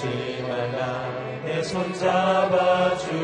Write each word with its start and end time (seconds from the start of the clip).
두지 0.00 0.42
말라 0.48 1.04
내 1.44 1.62
손잡아주 1.62 3.19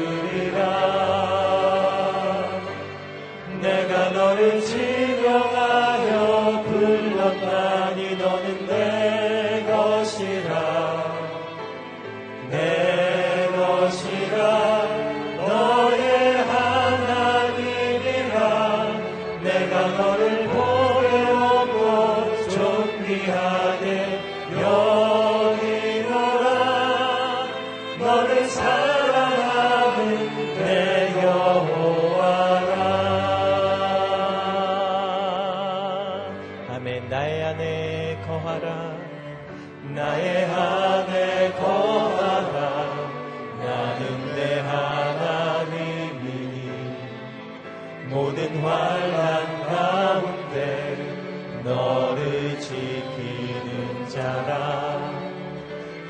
말라. 54.26 54.98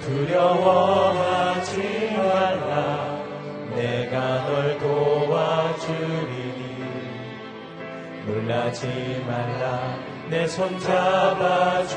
두려워하지 0.00 1.72
말라. 2.16 3.20
내가 3.74 4.46
널 4.46 4.78
도와주리니. 4.78 6.56
놀라지 8.26 9.22
말라. 9.26 9.98
내 10.28 10.44
손 10.48 10.78
잡아주리라. 10.80 11.96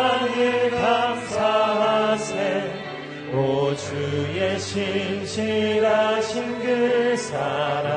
신실하신 4.71 6.59
그 6.59 7.17
사랑. 7.17 7.91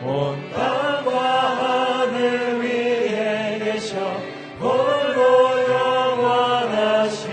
온 0.00 0.38
땅과 0.52 1.10
하늘 1.58 2.62
위에 2.62 3.58
계셔 3.58 3.98
홀로 4.60 5.18
영원하신 5.72 7.32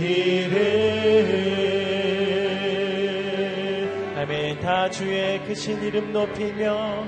이름. 0.00 0.56
아멘. 4.16 4.60
다 4.60 4.88
주의 4.88 5.44
크신 5.44 5.82
이름 5.82 6.14
높이며 6.14 7.04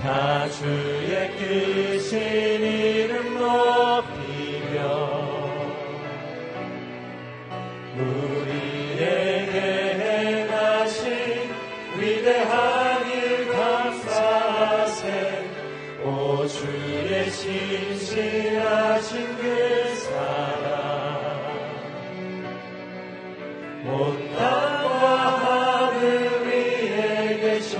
다 0.00 0.48
주의 0.48 1.30
크신 1.36 2.18
이름 2.62 3.38
높이며 3.38 4.05
신실하신 17.36 19.36
그 19.36 19.94
사랑. 19.96 20.72
온 23.84 24.32
땅과 24.34 25.04
하늘 25.44 26.00
위에 26.46 27.40
계셔 27.40 27.78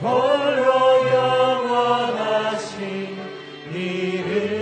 홀로 0.00 0.70
영원하신 1.08 2.76
이름. 3.72 4.52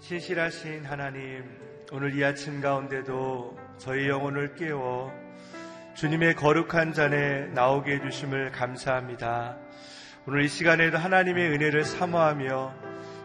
신실하신 0.00 0.86
하나님 0.86 1.44
오늘 1.92 2.16
이 2.16 2.24
아침 2.24 2.62
가운데도 2.62 3.54
저희 3.76 4.08
영혼을 4.08 4.54
깨워 4.54 5.12
주님의 6.00 6.34
거룩한 6.34 6.94
잔에 6.94 7.48
나오게 7.52 7.96
해주심을 7.96 8.52
감사합니다. 8.52 9.58
오늘 10.26 10.44
이 10.44 10.48
시간에도 10.48 10.96
하나님의 10.96 11.50
은혜를 11.50 11.84
사모하며 11.84 12.74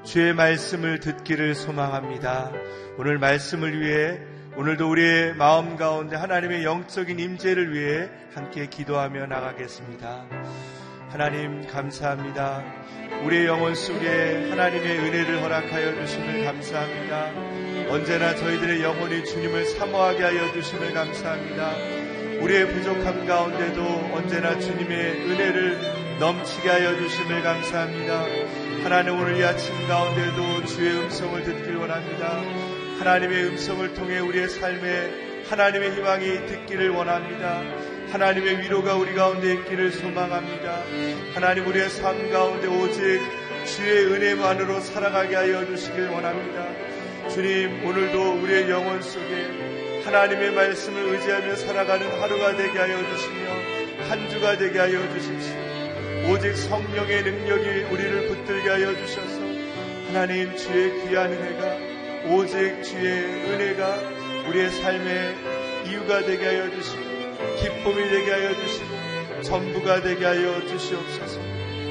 주의 0.03 0.33
말씀을 0.33 0.99
듣기를 0.99 1.55
소망합니다. 1.55 2.51
오늘 2.97 3.17
말씀을 3.17 3.79
위해 3.79 4.19
오늘도 4.57 4.89
우리의 4.89 5.35
마음 5.35 5.77
가운데 5.77 6.17
하나님의 6.17 6.65
영적인 6.65 7.17
임재를 7.17 7.73
위해 7.73 8.09
함께 8.33 8.65
기도하며 8.65 9.27
나가겠습니다. 9.27 10.25
하나님 11.07 11.65
감사합니다. 11.65 12.61
우리의 13.23 13.45
영혼 13.45 13.73
속에 13.73 14.49
하나님의 14.49 14.99
은혜를 14.99 15.41
허락하여 15.41 15.95
주심을 15.95 16.43
감사합니다. 16.43 17.31
언제나 17.89 18.35
저희들의 18.35 18.83
영혼이 18.83 19.23
주님을 19.23 19.63
사모하게 19.63 20.23
하여 20.23 20.51
주심을 20.51 20.93
감사합니다. 20.93 22.04
우리의 22.41 22.67
부족함 22.67 23.25
가운데도 23.25 24.11
언제나 24.13 24.57
주님의 24.59 25.29
은혜를 25.29 26.17
넘치게 26.19 26.69
하여 26.69 26.95
주심을 26.97 27.41
감사합니다. 27.41 28.25
하나님 28.83 29.19
오늘 29.19 29.37
이 29.37 29.43
아침 29.43 29.73
가운데도 29.87 30.65
주의 30.65 30.95
음성을 30.99 31.43
듣길 31.43 31.75
원합니다. 31.77 32.41
하나님의 32.99 33.45
음성을 33.45 33.93
통해 33.93 34.19
우리의 34.19 34.49
삶에 34.49 35.43
하나님의 35.49 35.95
희망이 35.95 36.45
듣기를 36.47 36.89
원합니다. 36.89 37.61
하나님의 38.11 38.61
위로가 38.61 38.95
우리 38.95 39.13
가운데 39.13 39.53
있기를 39.53 39.91
소망합니다. 39.91 40.83
하나님 41.33 41.67
우리의 41.67 41.89
삶 41.89 42.29
가운데 42.31 42.67
오직 42.67 43.21
주의 43.65 44.05
은혜만으로 44.05 44.79
살아가게 44.79 45.35
하여 45.35 45.65
주시길 45.65 46.09
원합니다. 46.09 46.67
주님 47.29 47.83
오늘도 47.85 48.41
우리의 48.41 48.69
영혼 48.69 49.01
속에 49.01 49.94
하나님의 50.05 50.51
말씀을 50.51 51.15
의지하며 51.15 51.55
살아가는 51.55 52.21
하루가 52.21 52.55
되게 52.55 52.77
하여 52.77 52.97
주시며 53.09 54.07
한 54.07 54.29
주가 54.29 54.55
되게 54.55 54.77
하여 54.77 55.01
주십시오. 55.11 56.31
오직 56.31 56.55
성령의 56.55 57.23
능력이 57.23 57.91
우리를 57.91 58.27
붙들게 58.27 58.69
하여 58.69 58.95
주셔서 58.95 59.41
하나님 60.07 60.55
주의 60.55 60.91
귀한 61.01 61.33
은혜가 61.33 62.33
오직 62.35 62.83
주의 62.83 63.23
은혜가 63.23 63.99
우리의 64.47 64.69
삶의 64.69 65.35
이유가 65.87 66.21
되게 66.21 66.45
하여 66.45 66.69
주시고 66.69 67.03
기쁨이 67.57 68.09
되게 68.09 68.31
하여 68.31 68.53
주시고 68.53 69.41
전부가 69.41 70.01
되게 70.01 70.23
하여 70.23 70.65
주시옵소서 70.67 71.39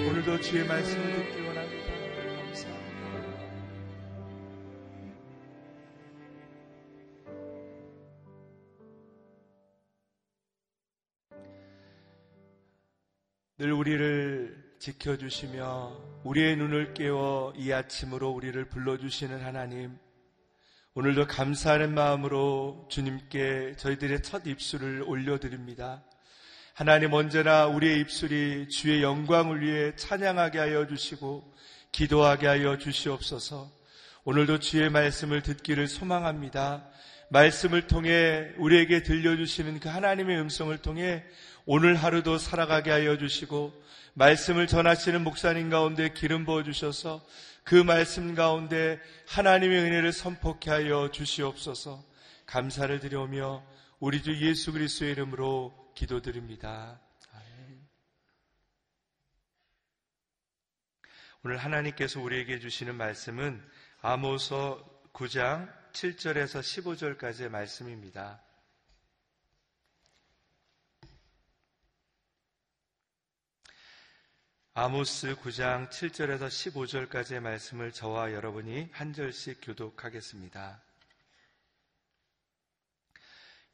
오늘도 0.09 0.41
주의 0.41 0.65
말씀을 0.65 1.14
늘 13.57 13.73
우리를 13.73 14.75
지켜주시며 14.81 16.23
우리의 16.25 16.57
눈을 16.57 16.93
깨워 16.93 17.53
이 17.57 17.71
아침으로 17.71 18.31
우리를 18.31 18.65
불러주시는 18.69 19.45
하나님, 19.45 19.97
오늘도 20.95 21.29
감사하는 21.29 21.95
마음으로 21.95 22.89
주님께 22.91 23.77
저희들의 23.77 24.25
첫 24.25 24.49
입술을 24.49 25.05
올려드립니다. 25.07 26.03
하나님 26.73 27.13
언제나 27.13 27.69
우리의 27.69 28.01
입술이 28.01 28.71
주의 28.71 29.05
영광을 29.05 29.61
위해 29.61 29.95
찬양하게 29.95 30.59
하여 30.59 30.89
주시고 30.89 31.55
기도하게 31.93 32.49
하여 32.49 32.77
주시옵소서. 32.77 33.71
오늘도 34.25 34.59
주의 34.59 34.91
말씀을 34.91 35.45
듣기를 35.45 35.87
소망합니다. 35.87 36.89
말씀을 37.31 37.87
통해 37.87 38.51
우리에게 38.59 39.05
들려주시는 39.05 39.79
그 39.79 39.89
하나님의 39.89 40.41
음성을 40.41 40.77
통해 40.79 41.25
오늘 41.67 41.97
하루도 41.97 42.39
살아가게 42.39 42.91
하여 42.91 43.17
주시고 43.17 43.73
말씀을 44.15 44.67
전하시는 44.67 45.25
목사님 45.25 45.71
가운데 45.71 46.13
기름 46.13 46.45
부어 46.45 46.63
주셔서 46.63 47.25
그 47.65 47.75
말씀 47.75 48.35
가운데 48.35 49.01
하나님의 49.29 49.79
은혜를 49.79 50.13
선포케 50.13 50.71
하여 50.71 51.11
주시옵소서 51.11 52.05
감사를 52.47 53.01
드려오며 53.01 53.65
우리 53.99 54.23
주 54.23 54.37
예수 54.47 54.73
그리스도의 54.73 55.13
이름으로 55.13 55.73
기도드립니다. 55.95 57.01
오늘 61.47 61.59
하나님께서 61.59 62.21
우리에게 62.23 62.59
주시는 62.59 62.95
말씀은 62.95 63.63
아모서 64.01 64.83
9장 65.13 65.71
7절에서 65.93 66.61
15절까지의 66.61 67.51
말씀입니다. 67.51 68.41
아모스 74.77 75.37
9장 75.37 75.89
7절에서 75.89 76.49
15절까지의 76.49 77.39
말씀을 77.39 77.93
저와 77.93 78.33
여러분이 78.33 78.89
한 78.91 79.13
절씩 79.13 79.61
교독하겠습니다. 79.63 80.83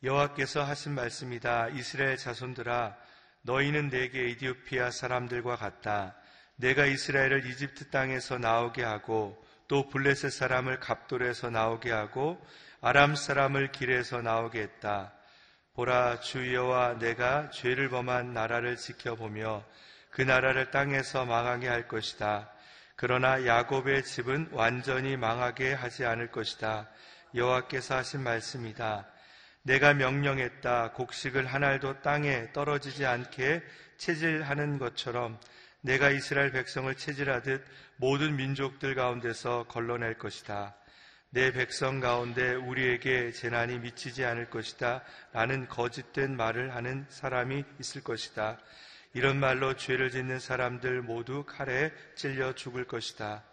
여호와께서 0.03 0.63
하신 0.63 0.95
말씀이다. 0.95 1.71
이스라엘 1.71 2.19
자손들아 2.19 2.99
너희는 3.41 3.89
내게 3.89 4.29
이디오피아 4.29 4.91
사람들과 4.91 5.57
같다. 5.57 6.17
내가 6.57 6.85
이스라엘을 6.85 7.47
이집트 7.47 7.89
땅에서 7.89 8.37
나오게 8.37 8.83
하고 8.83 9.43
또 9.69 9.89
블레셋 9.89 10.31
사람을 10.31 10.81
갑돌에서 10.81 11.49
나오게 11.49 11.91
하고 11.91 12.47
아람 12.83 13.17
사람을 13.17 13.73
길에서 13.73 14.21
나오게 14.21 14.61
했다. 14.61 15.15
보라 15.73 16.21
주여와 16.21 16.99
내가 16.99 17.49
죄를 17.53 17.89
범한 17.89 18.35
나라를 18.35 18.77
지켜보며 18.77 19.65
그 20.11 20.23
나라를 20.23 20.71
땅에서 20.71 21.25
망하게 21.25 21.69
할 21.69 21.89
것이다. 21.89 22.51
그러나 22.97 23.47
야곱의 23.47 24.05
집은 24.05 24.49
완전히 24.53 25.17
망하게 25.17 25.73
하지 25.73 26.05
않을 26.05 26.31
것이다. 26.31 26.89
여호와께서 27.35 27.97
하신 27.97 28.23
말씀이다. 28.23 29.07
내가 29.63 29.95
명령했다. 29.95 30.93
곡식을 30.93 31.47
한 31.47 31.65
알도 31.65 32.03
땅에 32.03 32.53
떨어지지 32.53 33.07
않게 33.07 33.63
체질하는 33.99 34.79
것처럼 34.79 35.39
내가 35.83 36.11
이스라엘 36.11 36.53
백성을 36.53 36.95
체질하듯 36.95 37.65
모든 37.97 38.37
민족들 38.37 38.95
가운데서 38.95 39.65
걸러낼 39.69 40.19
것이다. 40.19 40.75
내 41.31 41.53
백성 41.53 42.01
가운데 42.01 42.55
우리에게 42.55 43.31
재난이 43.33 43.79
미치지 43.79 44.25
않을 44.25 44.51
것이다. 44.51 45.03
라는 45.33 45.69
거짓된 45.69 46.37
말을 46.37 46.75
하는 46.75 47.07
사람이 47.09 47.65
있을 47.79 48.03
것이다. 48.03 48.59
이런 49.13 49.41
말로 49.41 49.75
죄를 49.75 50.11
짓는 50.11 50.39
사람들 50.39 51.03
모두 51.03 51.45
칼에 51.45 51.93
찔려 52.15 52.55
죽을 52.55 52.85
것이다. 52.85 53.45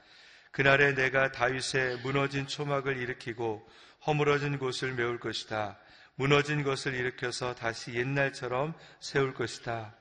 그날에 0.51 0.93
내가 0.93 1.31
다윗의 1.31 1.97
무너진 2.03 2.47
초막을 2.47 2.97
일으키고 2.97 3.67
허물어진 4.05 4.59
곳을 4.59 4.93
메울 4.93 5.19
것이다. 5.19 5.77
무너진 6.15 6.63
것을 6.63 6.93
일으켜서 6.93 7.53
다시 7.53 7.93
옛날처럼 7.93 8.73
세울 8.99 9.33
것이다. 9.33 9.95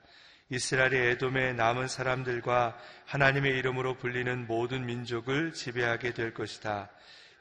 이스라엘의 0.49 1.11
에돔에 1.11 1.53
남은 1.53 1.87
사람들과 1.87 2.77
하나님의 3.05 3.57
이름으로 3.57 3.97
불리는 3.97 4.47
모든 4.47 4.85
민족을 4.85 5.53
지배하게 5.53 6.13
될 6.13 6.33
것이다. 6.33 6.89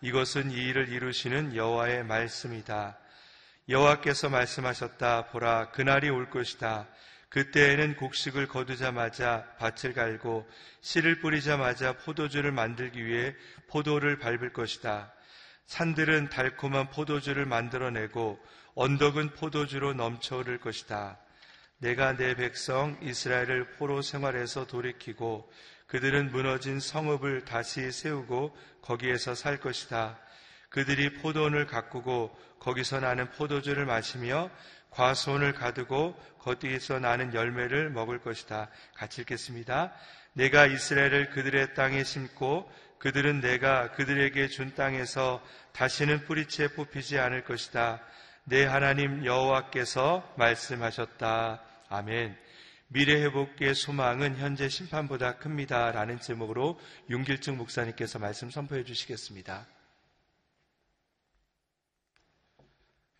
이것은 0.00 0.50
이 0.50 0.56
일을 0.56 0.88
이루시는 0.88 1.54
여호와의 1.54 2.04
말씀이다. 2.04 2.98
여호와께서 3.68 4.28
말씀하셨다. 4.28 5.26
보라, 5.26 5.70
그날이 5.70 6.10
올 6.10 6.28
것이다. 6.30 6.86
그때에는 7.36 7.96
곡식을 7.96 8.48
거두자마자 8.48 9.44
밭을 9.58 9.92
갈고 9.92 10.48
씨를 10.80 11.20
뿌리자마자 11.20 11.92
포도주를 11.92 12.50
만들기 12.50 13.04
위해 13.04 13.34
포도를 13.68 14.18
밟을 14.18 14.54
것이다. 14.54 15.12
산들은 15.66 16.30
달콤한 16.30 16.88
포도주를 16.88 17.44
만들어내고 17.44 18.40
언덕은 18.74 19.34
포도주로 19.34 19.92
넘쳐 19.92 20.38
흐를 20.38 20.58
것이다. 20.58 21.18
내가 21.76 22.16
내 22.16 22.34
백성 22.36 22.98
이스라엘을 23.02 23.72
포로 23.72 24.00
생활에서 24.00 24.66
돌이키고 24.66 25.52
그들은 25.88 26.32
무너진 26.32 26.80
성읍을 26.80 27.44
다시 27.44 27.92
세우고 27.92 28.56
거기에서 28.80 29.34
살 29.34 29.60
것이다. 29.60 30.18
그들이 30.70 31.12
포도원을 31.14 31.66
가꾸고 31.66 32.34
거기서 32.60 33.00
나는 33.00 33.30
포도주를 33.30 33.84
마시며 33.84 34.50
과수원을 34.90 35.52
가두고 35.52 36.16
거기에서 36.38 36.98
나는 36.98 37.34
열매를 37.34 37.90
먹을 37.90 38.20
것이다. 38.20 38.68
같이 38.94 39.22
읽겠습니다. 39.22 39.92
내가 40.32 40.66
이스라엘을 40.66 41.30
그들의 41.30 41.74
땅에 41.74 42.04
심고 42.04 42.70
그들은 42.98 43.40
내가 43.40 43.92
그들에게 43.92 44.48
준 44.48 44.74
땅에서 44.74 45.42
다시는 45.72 46.24
뿌리채 46.24 46.68
뽑히지 46.74 47.18
않을 47.18 47.44
것이다. 47.44 48.00
내 48.44 48.64
하나님 48.64 49.24
여호와께서 49.24 50.34
말씀하셨다. 50.36 51.62
아멘. 51.88 52.36
미래 52.88 53.20
회복의 53.22 53.74
소망은 53.74 54.36
현재 54.36 54.68
심판보다 54.68 55.38
큽니다. 55.38 55.90
라는 55.90 56.20
제목으로 56.20 56.78
윤길증 57.10 57.56
목사님께서 57.56 58.18
말씀 58.18 58.50
선포해 58.50 58.84
주시겠습니다. 58.84 59.66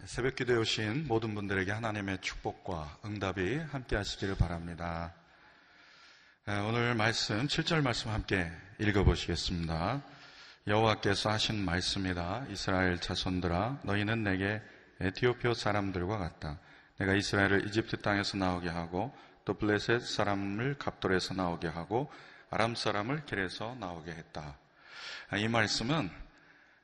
새벽 0.05 0.37
기도에 0.37 0.57
오신 0.57 1.09
모든 1.09 1.35
분들에게 1.35 1.73
하나님의 1.73 2.21
축복과 2.21 2.99
응답이 3.05 3.57
함께 3.57 3.97
하시기를 3.97 4.37
바랍니다. 4.37 5.15
오늘 6.47 6.95
말씀, 6.95 7.47
7절 7.47 7.83
말씀 7.83 8.11
함께 8.11 8.49
읽어보시겠습니다. 8.79 10.03
여호와께서 10.69 11.31
하신 11.31 11.65
말씀이다. 11.65 12.47
이스라엘 12.51 13.01
자손들아 13.01 13.81
너희는 13.83 14.23
내게 14.23 14.63
에티오피아 15.01 15.55
사람들과 15.55 16.19
같다. 16.19 16.61
내가 16.99 17.15
이스라엘을 17.15 17.67
이집트 17.67 18.03
땅에서 18.03 18.37
나오게 18.37 18.69
하고 18.69 19.13
또 19.45 19.55
블레셋 19.55 20.03
사람을 20.03 20.77
갑돌에서 20.79 21.35
나오게 21.35 21.69
하고 21.69 22.13
아람 22.51 22.75
사람을 22.75 23.25
길에서 23.25 23.75
나오게 23.81 24.13
했다. 24.13 24.57
아, 25.31 25.37
이 25.37 25.49
말씀은 25.49 26.11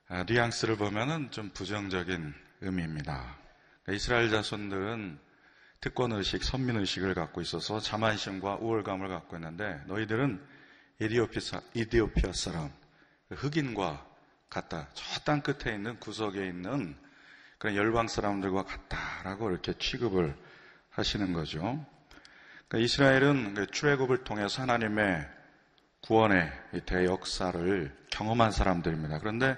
아, 0.09 0.25
뉘앙스를 0.25 0.77
보면은 0.77 1.31
좀 1.31 1.51
부정적인 1.51 2.35
의미입니다. 2.63 3.37
그러니까 3.83 3.93
이스라엘 3.93 4.31
자손들은 4.31 5.19
특권 5.81 6.13
의식, 6.13 6.45
선민 6.45 6.77
의식을 6.77 7.15
갖고 7.15 7.41
있어서 7.41 7.81
자만심과 7.81 8.57
우월감을 8.57 9.09
갖고 9.09 9.37
있는데 9.37 9.81
너희들은 9.87 10.41
이디오피아, 11.01 11.61
이디오피아 11.75 12.33
사람, 12.33 12.71
그 13.29 13.35
흑인과 13.35 14.07
같다. 14.49 14.89
저 14.95 15.25
땅 15.25 15.41
끝에 15.43 15.75
있는 15.75 15.99
구석에 15.99 16.47
있는 16.47 16.97
그런 17.59 17.77
열방 17.77 18.09
사람들과 18.09 18.65
같다라고 18.65 19.51
이렇게 19.51 19.73
취급을 19.79 20.37
하시는 20.91 21.33
거죠. 21.33 21.85
그러니까 22.69 22.85
이스라엘은 22.85 23.55
그 23.55 23.67
출애굽을 23.67 24.25
통해서 24.25 24.63
하나님의 24.63 25.29
구원의 26.03 26.53
대역사를 26.87 27.97
경험한 28.11 28.51
사람들입니다. 28.51 29.19
그런데 29.21 29.57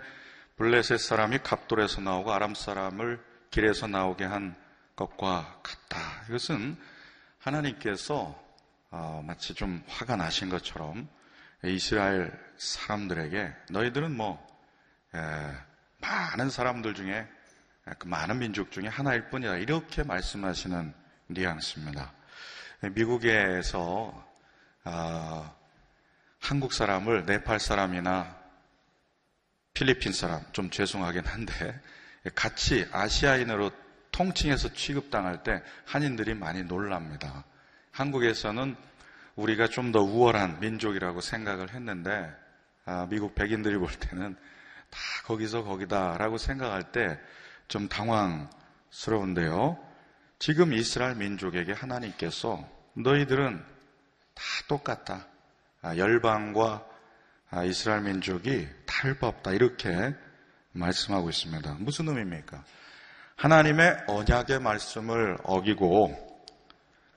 블레셋 0.57 1.01
사람이 1.01 1.39
갑돌에서 1.39 2.01
나오고 2.01 2.33
아람 2.33 2.55
사람을 2.55 3.21
길에서 3.51 3.89
나오게 3.89 4.25
한 4.25 4.55
것과 4.95 5.61
같다. 5.65 5.99
이것은 6.29 6.77
하나님께서 7.39 8.41
어, 8.91 9.23
마치 9.27 9.53
좀 9.53 9.83
화가 9.89 10.15
나신 10.15 10.49
것처럼 10.49 11.09
이스라엘 11.65 12.33
사람들에게 12.57 13.53
너희들은 13.71 14.17
뭐 14.17 14.47
에, 15.13 15.19
많은 15.99 16.51
사람들 16.51 16.95
중에 16.95 17.27
그 17.99 18.07
많은 18.07 18.39
민족 18.39 18.71
중에 18.71 18.87
하나일 18.87 19.31
뿐이다 19.31 19.57
이렇게 19.57 20.05
말씀하시는 20.05 20.95
뉘앙스입니다. 21.27 22.13
미국에서 22.93 24.25
어, 24.85 25.57
한국 26.39 26.73
사람을 26.73 27.25
네팔 27.27 27.59
사람이나 27.59 28.44
필리핀 29.75 30.13
사람 30.13 30.41
좀 30.53 30.71
죄송하긴 30.71 31.27
한데 31.27 31.81
같이 32.35 32.87
아시아인으로 32.93 33.71
통칭해서 34.13 34.73
취급당할 34.73 35.43
때 35.43 35.63
한인들이 35.85 36.35
많이 36.35 36.63
놀랍니다. 36.63 37.45
한국에서는 37.91 38.77
우리가 39.37 39.67
좀 39.69 39.91
더 39.93 40.01
우월한 40.01 40.61
민족이라고 40.61 41.21
생각을 41.21 41.75
했는데 41.75 42.33
아, 42.87 43.07
미국 43.11 43.35
백인들이 43.35 43.77
볼 43.77 43.89
때는 43.93 44.37
다 44.91 44.99
거기서 45.25 45.65
거기다라고 45.65 46.39
생각할 46.39 46.93
때 46.93 47.19
좀 47.69 47.89
당황스러운데요. 47.89 49.79
지금 50.39 50.73
이스라엘 50.73 51.17
민족에게 51.17 51.73
하나님께서 51.73 52.69
너희들은 52.95 53.65
다 54.35 54.43
똑같다. 54.69 55.27
아, 55.83 55.97
열방과 55.97 56.67
아, 56.67 56.94
이스라엘 57.63 58.01
민족이 58.01 58.69
없다. 59.29 59.53
이렇게 59.53 60.15
말씀하고 60.73 61.31
있습니다. 61.31 61.77
무슨 61.79 62.09
의미입니까? 62.09 62.65
하나님의 63.37 64.05
언약의 64.09 64.61
말씀을 64.61 65.37
어기고 65.45 66.35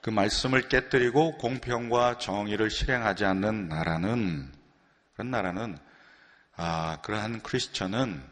그 0.01 0.10
말씀을 0.10 0.70
깨뜨리고 0.70 1.38
공평과 1.38 2.17
정의를 2.17 2.70
실행하지 2.70 3.25
않는 3.25 3.67
나라는 3.67 4.51
그런 5.13 5.32
나라는 5.32 5.77
아, 6.56 7.00
그러한 7.01 7.41
크리스천은 7.41 8.24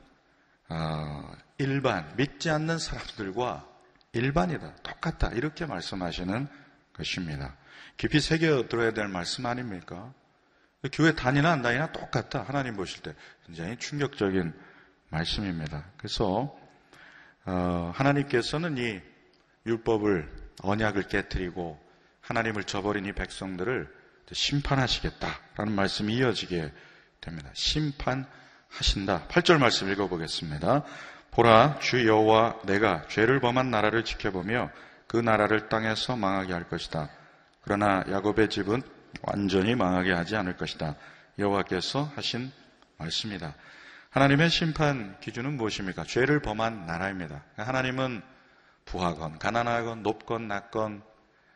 아, 0.67 1.31
일반 1.57 2.15
믿지 2.15 2.49
않는 2.49 2.79
사람들과 2.79 3.67
일반이다 4.13 4.75
똑같다 4.83 5.29
이렇게 5.29 5.65
말씀하시는 5.65 6.47
것입니다. 6.93 7.55
깊이 7.97 8.19
새겨 8.19 8.67
들어야 8.67 8.91
될 8.91 9.07
말씀 9.07 9.45
아닙니까? 9.45 10.13
교회 10.91 11.13
다니나 11.13 11.51
안 11.51 11.61
다니나 11.61 11.91
똑같다 11.91 12.43
하나님 12.43 12.75
보실 12.75 13.01
때 13.01 13.13
굉장히 13.45 13.77
충격적인 13.77 14.53
말씀입니다. 15.09 15.85
그래서 15.97 16.55
어, 17.45 17.91
하나님께서는 17.95 18.77
이 18.77 19.01
율법을 19.65 20.29
언약을 20.61 21.07
깨뜨리고 21.07 21.79
하나님을 22.21 22.63
저버린 22.63 23.05
이 23.05 23.13
백성들을 23.13 23.87
심판하시겠다라는 24.31 25.73
말씀이 25.73 26.15
이어지게 26.15 26.71
됩니다. 27.21 27.49
심판하신다. 27.53 29.27
8절 29.27 29.59
말씀 29.59 29.91
읽어보겠습니다. 29.91 30.83
보라 31.31 31.79
주 31.79 32.07
여호와 32.07 32.61
내가 32.65 33.07
죄를 33.07 33.39
범한 33.41 33.69
나라를 33.69 34.03
지켜보며 34.03 34.71
그 35.07 35.17
나라를 35.17 35.69
땅에서 35.69 36.15
망하게 36.15 36.53
할 36.53 36.67
것이다. 36.67 37.09
그러나 37.61 38.03
야곱의 38.09 38.49
집은 38.49 38.81
완전히 39.21 39.75
망하게 39.75 40.11
하지 40.11 40.35
않을 40.35 40.57
것이다. 40.57 40.95
여호와께서 41.39 42.11
하신 42.15 42.51
말씀이다. 42.97 43.55
하나님의 44.09 44.49
심판 44.49 45.19
기준은 45.19 45.57
무엇입니까? 45.57 46.03
죄를 46.03 46.41
범한 46.41 46.85
나라입니다. 46.85 47.43
하나님은 47.57 48.21
부하건, 48.85 49.39
가난하건, 49.39 50.03
높건, 50.03 50.47
낮건, 50.47 51.03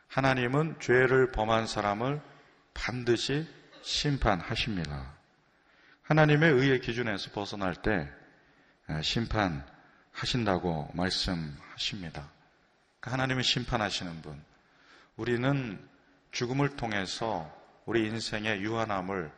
하나님은 0.07 0.77
죄를 0.81 1.31
범한 1.31 1.67
사람을 1.67 2.19
반드시 2.73 3.47
심판하십니다. 3.81 5.13
하나님의 6.01 6.51
의의 6.51 6.81
기준에서 6.81 7.31
벗어날 7.31 7.75
때 7.75 8.09
심판하신다고 9.01 10.89
말씀하십니다. 10.95 12.29
그러니까 12.99 13.11
하나님은 13.11 13.43
심판하시는 13.43 14.21
분. 14.21 14.43
우리는 15.15 15.79
죽음을 16.31 16.75
통해서 16.75 17.51
우리 17.85 18.05
인생의 18.07 18.61
유한함을 18.61 19.31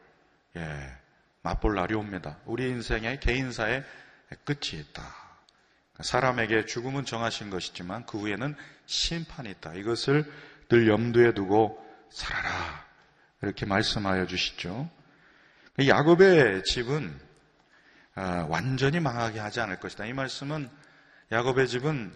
예, 0.58 0.98
맛볼 1.42 1.76
날이 1.76 1.94
옵니다. 1.96 2.38
우리 2.46 2.70
인생의 2.70 3.20
개인사의 3.20 3.84
끝이 4.44 4.82
있다. 4.82 5.04
사람에게 6.00 6.66
죽음은 6.66 7.06
정하신 7.06 7.50
것이지만 7.50 8.06
그 8.06 8.20
후에는 8.20 8.56
심판이 8.86 9.50
있다. 9.52 9.74
이것을 9.76 10.32
늘 10.70 10.88
염두에 10.88 11.34
두고 11.34 11.84
살아라. 12.10 12.86
이렇게 13.42 13.66
말씀하여 13.66 14.28
주시죠. 14.28 14.90
야곱의 15.80 16.64
집은 16.64 17.20
아, 18.14 18.46
완전히 18.50 19.00
망하게 19.00 19.40
하지 19.40 19.62
않을 19.62 19.80
것이다. 19.80 20.06
이 20.06 20.14
말씀은 20.14 20.70
야곱의 21.32 21.68
집은 21.68 22.12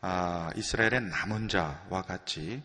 아, 0.00 0.50
이스라엘의 0.54 1.02
남은 1.02 1.48
자와 1.48 2.02
같이 2.02 2.62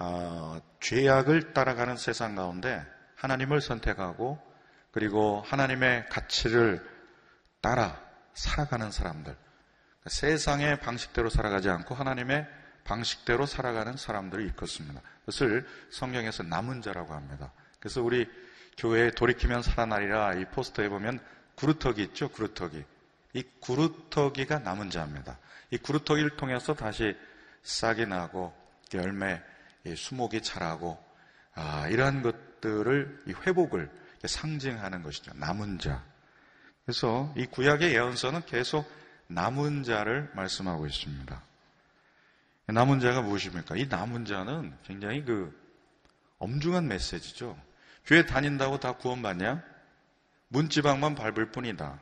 아, 0.00 0.60
죄악을 0.80 1.52
따라가는 1.52 1.96
세상 1.96 2.36
가운데 2.36 2.84
하나님을 3.16 3.60
선택하고 3.60 4.40
그리고 4.92 5.42
하나님의 5.44 6.08
가치를 6.08 6.88
따라 7.60 8.00
살아가는 8.32 8.92
사람들. 8.92 9.34
그러니까 9.34 10.10
세상의 10.10 10.78
방식대로 10.80 11.28
살아가지 11.28 11.68
않고 11.68 11.96
하나님의 11.96 12.46
방식대로 12.84 13.44
살아가는 13.44 13.96
사람들이 13.96 14.46
있겠습니다. 14.46 15.02
그것을 15.20 15.66
성경에서 15.90 16.44
남은 16.44 16.80
자라고 16.80 17.12
합니다. 17.12 17.52
그래서 17.80 18.00
우리 18.00 18.30
교회에 18.76 19.10
돌이키면 19.10 19.62
살아나리라 19.62 20.34
이 20.34 20.44
포스터에 20.46 20.88
보면 20.88 21.18
구루터기 21.56 22.02
있죠, 22.04 22.28
구루터기. 22.28 22.84
이 23.34 23.42
구루터기가 23.60 24.60
남은 24.60 24.90
자입니다. 24.90 25.38
이 25.72 25.76
구루터기를 25.76 26.36
통해서 26.36 26.74
다시 26.74 27.16
싹이 27.64 28.06
나고 28.06 28.54
열매, 28.94 29.42
수목이 29.96 30.42
자라고 30.42 31.02
아, 31.54 31.88
이러한 31.88 32.22
것들을 32.22 33.24
이 33.26 33.32
회복을 33.32 33.90
상징하는 34.24 35.02
것이죠. 35.02 35.32
남은 35.34 35.78
자. 35.78 36.04
그래서 36.84 37.32
이 37.36 37.46
구약의 37.46 37.92
예언서는 37.92 38.46
계속 38.46 38.90
남은 39.28 39.82
자를 39.82 40.30
말씀하고 40.34 40.86
있습니다. 40.86 41.42
남은 42.68 43.00
자가 43.00 43.22
무엇입니까? 43.22 43.76
이 43.76 43.86
남은 43.86 44.24
자는 44.24 44.76
굉장히 44.84 45.24
그 45.24 45.56
엄중한 46.38 46.86
메시지죠. 46.88 47.58
교회 48.06 48.24
다닌다고 48.24 48.78
다 48.78 48.92
구원받냐? 48.92 49.62
문지방만 50.48 51.14
밟을 51.14 51.50
뿐이다. 51.50 52.00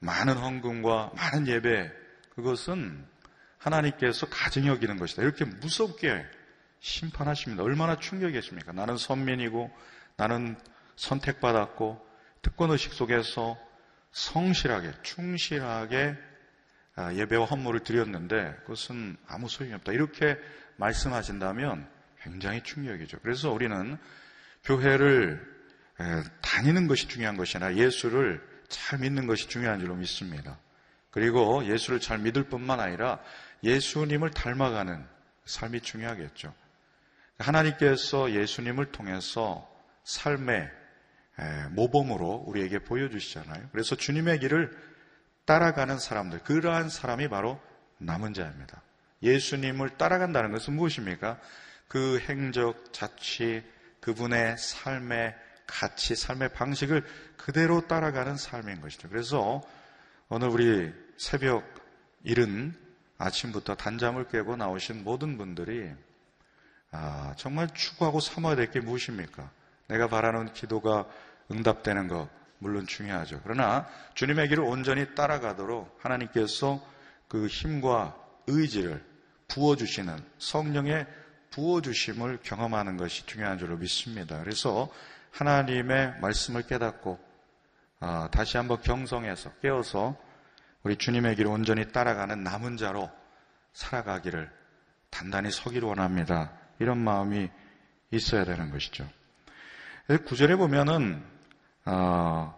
많은 0.00 0.36
헌금과 0.36 1.12
많은 1.14 1.46
예배, 1.46 1.92
그것은 2.34 3.06
하나님께서 3.58 4.28
가증히 4.28 4.68
여기는 4.68 4.98
것이다. 4.98 5.22
이렇게 5.22 5.44
무섭게 5.44 6.24
심판하십니다. 6.82 7.62
얼마나 7.62 7.96
충격이겠습니까? 7.96 8.72
나는 8.72 8.96
선민이고, 8.96 9.70
나는 10.16 10.56
선택받았고 10.96 12.04
특권의식 12.42 12.92
속에서 12.92 13.56
성실하게 14.10 14.92
충실하게 15.02 16.16
아, 16.94 17.14
예배와 17.14 17.46
헌물을 17.46 17.80
드렸는데 17.80 18.54
그것은 18.62 19.16
아무 19.26 19.48
소용이 19.48 19.72
없다. 19.74 19.92
이렇게 19.92 20.36
말씀하신다면 20.76 21.88
굉장히 22.20 22.62
충격이죠. 22.62 23.20
그래서 23.22 23.50
우리는 23.50 23.96
교회를 24.64 25.52
다니는 26.42 26.88
것이 26.88 27.08
중요한 27.08 27.36
것이 27.36 27.56
아니라 27.56 27.74
예수를 27.76 28.46
잘 28.68 28.98
믿는 28.98 29.26
것이 29.26 29.48
중요한 29.48 29.80
줄로 29.80 29.94
믿습니다. 29.94 30.58
그리고 31.10 31.64
예수를 31.64 32.00
잘 32.00 32.18
믿을 32.18 32.44
뿐만 32.44 32.80
아니라 32.80 33.20
예수님을 33.62 34.30
닮아가는 34.30 35.06
삶이 35.46 35.80
중요하겠죠. 35.80 36.52
하나님께서 37.38 38.32
예수님을 38.32 38.92
통해서 38.92 39.68
삶의 40.04 40.70
모범으로 41.70 42.44
우리에게 42.46 42.80
보여주시잖아요. 42.80 43.68
그래서 43.72 43.96
주님의 43.96 44.40
길을 44.40 44.70
따라가는 45.44 45.98
사람들, 45.98 46.40
그러한 46.40 46.88
사람이 46.88 47.28
바로 47.28 47.60
남은 47.98 48.34
자입니다. 48.34 48.82
예수님을 49.22 49.96
따라간다는 49.96 50.52
것은 50.52 50.74
무엇입니까? 50.74 51.40
그 51.88 52.20
행적, 52.20 52.92
자취, 52.92 53.62
그분의 54.00 54.56
삶의 54.58 55.34
가치, 55.66 56.14
삶의 56.16 56.52
방식을 56.52 57.04
그대로 57.36 57.86
따라가는 57.86 58.36
삶인 58.36 58.80
것이죠. 58.80 59.08
그래서 59.08 59.62
오늘 60.28 60.48
우리 60.48 60.92
새벽 61.16 61.64
이른 62.24 62.74
아침부터 63.18 63.76
단잠을 63.76 64.28
깨고 64.28 64.56
나오신 64.56 65.04
모든 65.04 65.38
분들이 65.38 65.92
아, 66.92 67.34
정말 67.36 67.68
추구하고 67.74 68.20
삼아야 68.20 68.54
될 68.56 68.70
게 68.70 68.80
무엇입니까? 68.80 69.50
내가 69.88 70.08
바라는 70.08 70.52
기도가 70.52 71.06
응답되는 71.50 72.08
것 72.08 72.28
물론 72.58 72.86
중요하죠. 72.86 73.40
그러나 73.42 73.88
주님의 74.14 74.48
길을 74.48 74.62
온전히 74.62 75.14
따라가도록 75.14 75.98
하나님께서 76.00 76.80
그 77.28 77.46
힘과 77.46 78.16
의지를 78.46 79.04
부어주시는 79.48 80.16
성령의 80.38 81.06
부어주심을 81.50 82.38
경험하는 82.42 82.96
것이 82.96 83.26
중요한 83.26 83.58
줄로 83.58 83.76
믿습니다. 83.76 84.38
그래서 84.40 84.88
하나님의 85.32 86.20
말씀을 86.20 86.62
깨닫고 86.62 87.18
아, 88.00 88.28
다시 88.32 88.56
한번 88.56 88.80
경성해서 88.80 89.50
깨어서 89.62 90.16
우리 90.82 90.96
주님의 90.96 91.36
길을 91.36 91.50
온전히 91.50 91.90
따라가는 91.92 92.42
남은 92.42 92.76
자로 92.76 93.10
살아가기를 93.72 94.50
단단히 95.10 95.50
서기를 95.50 95.86
원합니다. 95.88 96.52
이런 96.82 96.98
마음이 96.98 97.48
있어야 98.10 98.44
되는 98.44 98.70
것이죠. 98.70 99.08
구절에 100.26 100.56
보면은 100.56 101.24
어, 101.84 102.54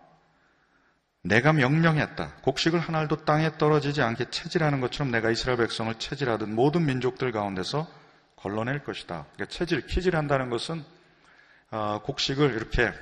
내가 1.23 1.52
명령했다. 1.52 2.37
곡식을 2.43 2.81
한 2.81 2.95
알도 2.95 3.25
땅에 3.25 3.57
떨어지지 3.57 4.02
않게 4.02 4.31
체질하는 4.31 4.81
것처럼 4.81 5.11
내가 5.11 5.31
이스라엘 5.31 5.59
백성을 5.59 5.95
체질하듯 5.95 6.49
모든 6.49 6.85
민족들 6.85 7.33
가운데서 7.33 7.88
걸러낼 8.37 8.85
것이다. 8.85 9.26
그러니까 9.35 9.47
체질, 9.47 9.87
키질한다는 9.87 10.50
것은 10.50 10.85
어, 11.71 12.00
곡식을 12.02 12.52
이렇게 12.54 12.93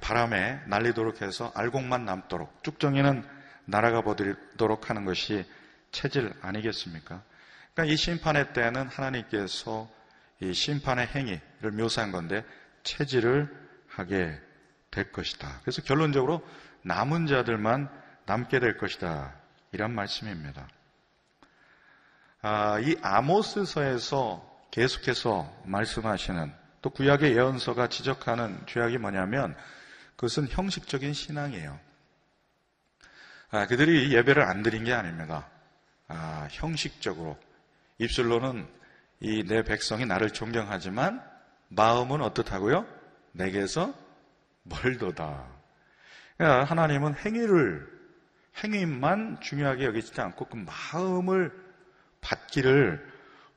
바람에 0.00 0.60
날리도록 0.66 1.22
해서 1.22 1.52
알곡만 1.54 2.04
남도록 2.04 2.62
쭉정이는 2.64 3.24
날아가 3.66 4.02
버리도록 4.02 4.90
하는 4.90 5.04
것이 5.04 5.44
체질 5.90 6.32
아니겠습니까? 6.40 7.22
그러니까 7.74 7.92
이 7.92 7.96
심판의 7.96 8.52
때는 8.52 8.88
하나님께서 8.88 9.88
이 10.42 10.52
심판의 10.52 11.06
행위를 11.06 11.70
묘사한 11.70 12.10
건데 12.10 12.44
체질을 12.82 13.48
하게 13.86 14.40
될 14.90 15.12
것이다. 15.12 15.60
그래서 15.62 15.82
결론적으로 15.82 16.44
남은 16.82 17.28
자들만 17.28 17.88
남게 18.26 18.58
될 18.58 18.76
것이다. 18.76 19.34
이런 19.70 19.94
말씀입니다. 19.94 20.68
아, 22.40 22.80
이 22.80 22.96
아모스서에서 23.02 24.50
계속해서 24.72 25.62
말씀하시는 25.64 26.52
또 26.82 26.90
구약의 26.90 27.36
예언서가 27.36 27.88
지적하는 27.88 28.66
죄악이 28.66 28.98
뭐냐면 28.98 29.56
그것은 30.16 30.48
형식적인 30.48 31.12
신앙이에요. 31.12 31.78
아, 33.52 33.66
그들이 33.68 34.12
예배를 34.12 34.42
안 34.42 34.64
드린 34.64 34.82
게 34.82 34.92
아닙니다. 34.92 35.48
아, 36.08 36.48
형식적으로 36.50 37.38
입술로는 37.98 38.81
이 39.22 39.44
내 39.44 39.62
백성이 39.62 40.04
나를 40.04 40.30
존경하지만 40.30 41.22
마음은 41.68 42.20
어떻다고요? 42.22 42.84
내게서 43.32 43.94
멀도다. 44.64 45.46
그러니까 46.36 46.64
하나님은 46.64 47.14
행위를 47.14 47.88
행위만 48.62 49.40
중요하게 49.40 49.84
여기지 49.84 50.20
않고 50.20 50.46
그 50.46 50.56
마음을 50.56 51.52
받기를 52.20 53.12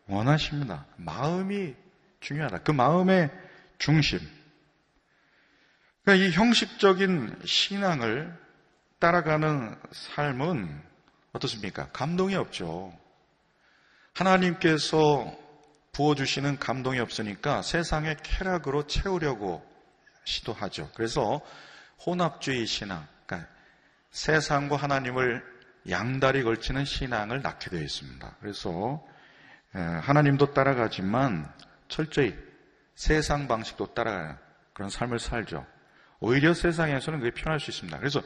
원하십니다. 0.07 0.85
마음이 0.97 1.75
중요하다. 2.19 2.59
그 2.59 2.71
마음의 2.71 3.31
중심. 3.79 4.19
그러니까 6.03 6.25
이 6.25 6.31
형식적인 6.31 7.39
신앙을 7.43 8.37
따라가는 8.99 9.75
삶은 9.91 10.81
어떻습니까? 11.33 11.89
감동이 11.91 12.35
없죠. 12.35 12.93
하나님께서 14.13 15.44
부어주시는 15.95 16.59
감동이 16.59 16.99
없으니까 16.99 17.61
세상의 17.61 18.17
쾌락으로 18.21 18.85
채우려고 18.85 19.65
시도하죠. 20.25 20.91
그래서 20.93 21.39
혼합주의 22.05 22.65
신앙, 22.65 23.07
그러니까 23.25 23.49
세상과 24.11 24.75
하나님을 24.75 25.41
양다리 25.89 26.43
걸치는 26.43 26.83
신앙을 26.83 27.41
낳게 27.41 27.69
되어 27.69 27.81
있습니다. 27.81 28.35
그래서 28.41 29.05
하나님도 29.71 30.53
따라가지만 30.53 31.49
철저히 31.87 32.35
세상 32.95 33.47
방식도 33.47 33.93
따라가는 33.93 34.37
그런 34.73 34.89
삶을 34.89 35.19
살죠. 35.19 35.65
오히려 36.19 36.53
세상에서는 36.53 37.19
그게 37.19 37.31
편할 37.31 37.59
수 37.61 37.71
있습니다. 37.71 37.97
그래서 37.99 38.21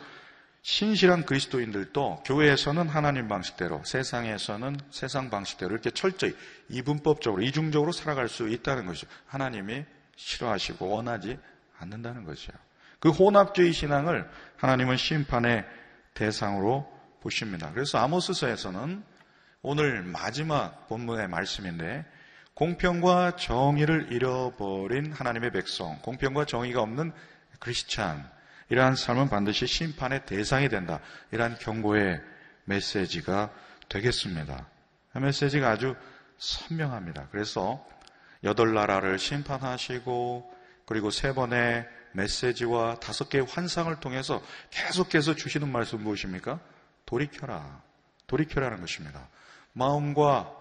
신실한 0.70 1.26
그리스도인들도 1.26 2.22
교회에서는 2.28 2.90
하나님 2.90 3.28
방식대로, 3.28 3.82
세상에서는 3.84 4.78
세상 4.92 5.32
방식대로 5.32 5.72
이렇게 5.72 5.90
철저히 5.90 6.36
이분법적으로, 6.70 7.42
이중적으로 7.42 7.92
살아갈 7.92 8.30
수 8.30 8.48
있다는 8.48 8.86
것이죠. 8.86 9.08
하나님이 9.26 9.84
싫어하시고 10.16 10.88
원하지 10.88 11.40
않는다는 11.80 12.24
것이요. 12.24 12.54
그 13.00 13.10
혼합주의 13.10 13.74
신앙을 13.74 14.30
하나님은 14.58 14.98
심판의 14.98 15.66
대상으로 16.14 16.88
보십니다. 17.22 17.72
그래서 17.74 17.98
아모스서에서는 17.98 19.04
오늘 19.64 20.04
마지막 20.04 20.88
본문의 20.88 21.30
말씀인데 21.30 22.06
공평과 22.54 23.38
정의를 23.38 24.12
잃어버린 24.12 25.14
하나님의 25.14 25.50
백성, 25.50 25.98
공평과 26.04 26.46
정의가 26.46 26.80
없는 26.80 27.12
크리스찬, 27.58 28.30
이러한 28.70 28.96
삶은 28.96 29.30
반드시 29.30 29.66
심판의 29.66 30.26
대상이 30.26 30.70
된다. 30.70 31.00
이러한 31.32 31.58
경고의 31.60 32.22
메시지가 32.66 33.52
되겠습니다. 33.90 34.68
그 35.12 35.18
메시지가 35.18 35.70
아주 35.70 35.96
선명합니다. 36.38 37.28
그래서 37.32 37.86
여덟 38.44 38.74
나라를 38.74 39.20
심판하시고 39.20 40.54
그리고 40.86 41.10
세 41.10 41.34
번의 41.34 41.88
메시지와 42.14 42.96
다섯 42.96 43.30
개의 43.30 43.46
환상을 43.46 43.94
통해서 44.00 44.42
계속해서 44.72 45.36
주시는 45.36 45.72
말씀 45.72 46.02
무엇입니까? 46.02 46.60
돌이켜라. 47.06 47.82
돌이켜라는 48.28 48.80
것입니다. 48.80 49.28
마음과 49.74 50.56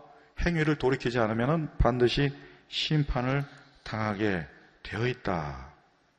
행위를 0.44 0.76
돌이키지 0.76 1.18
않으면 1.18 1.76
반드시 1.78 2.32
심판을 2.68 3.44
당하게 3.82 4.46
되어 4.82 5.06
있다. 5.06 5.72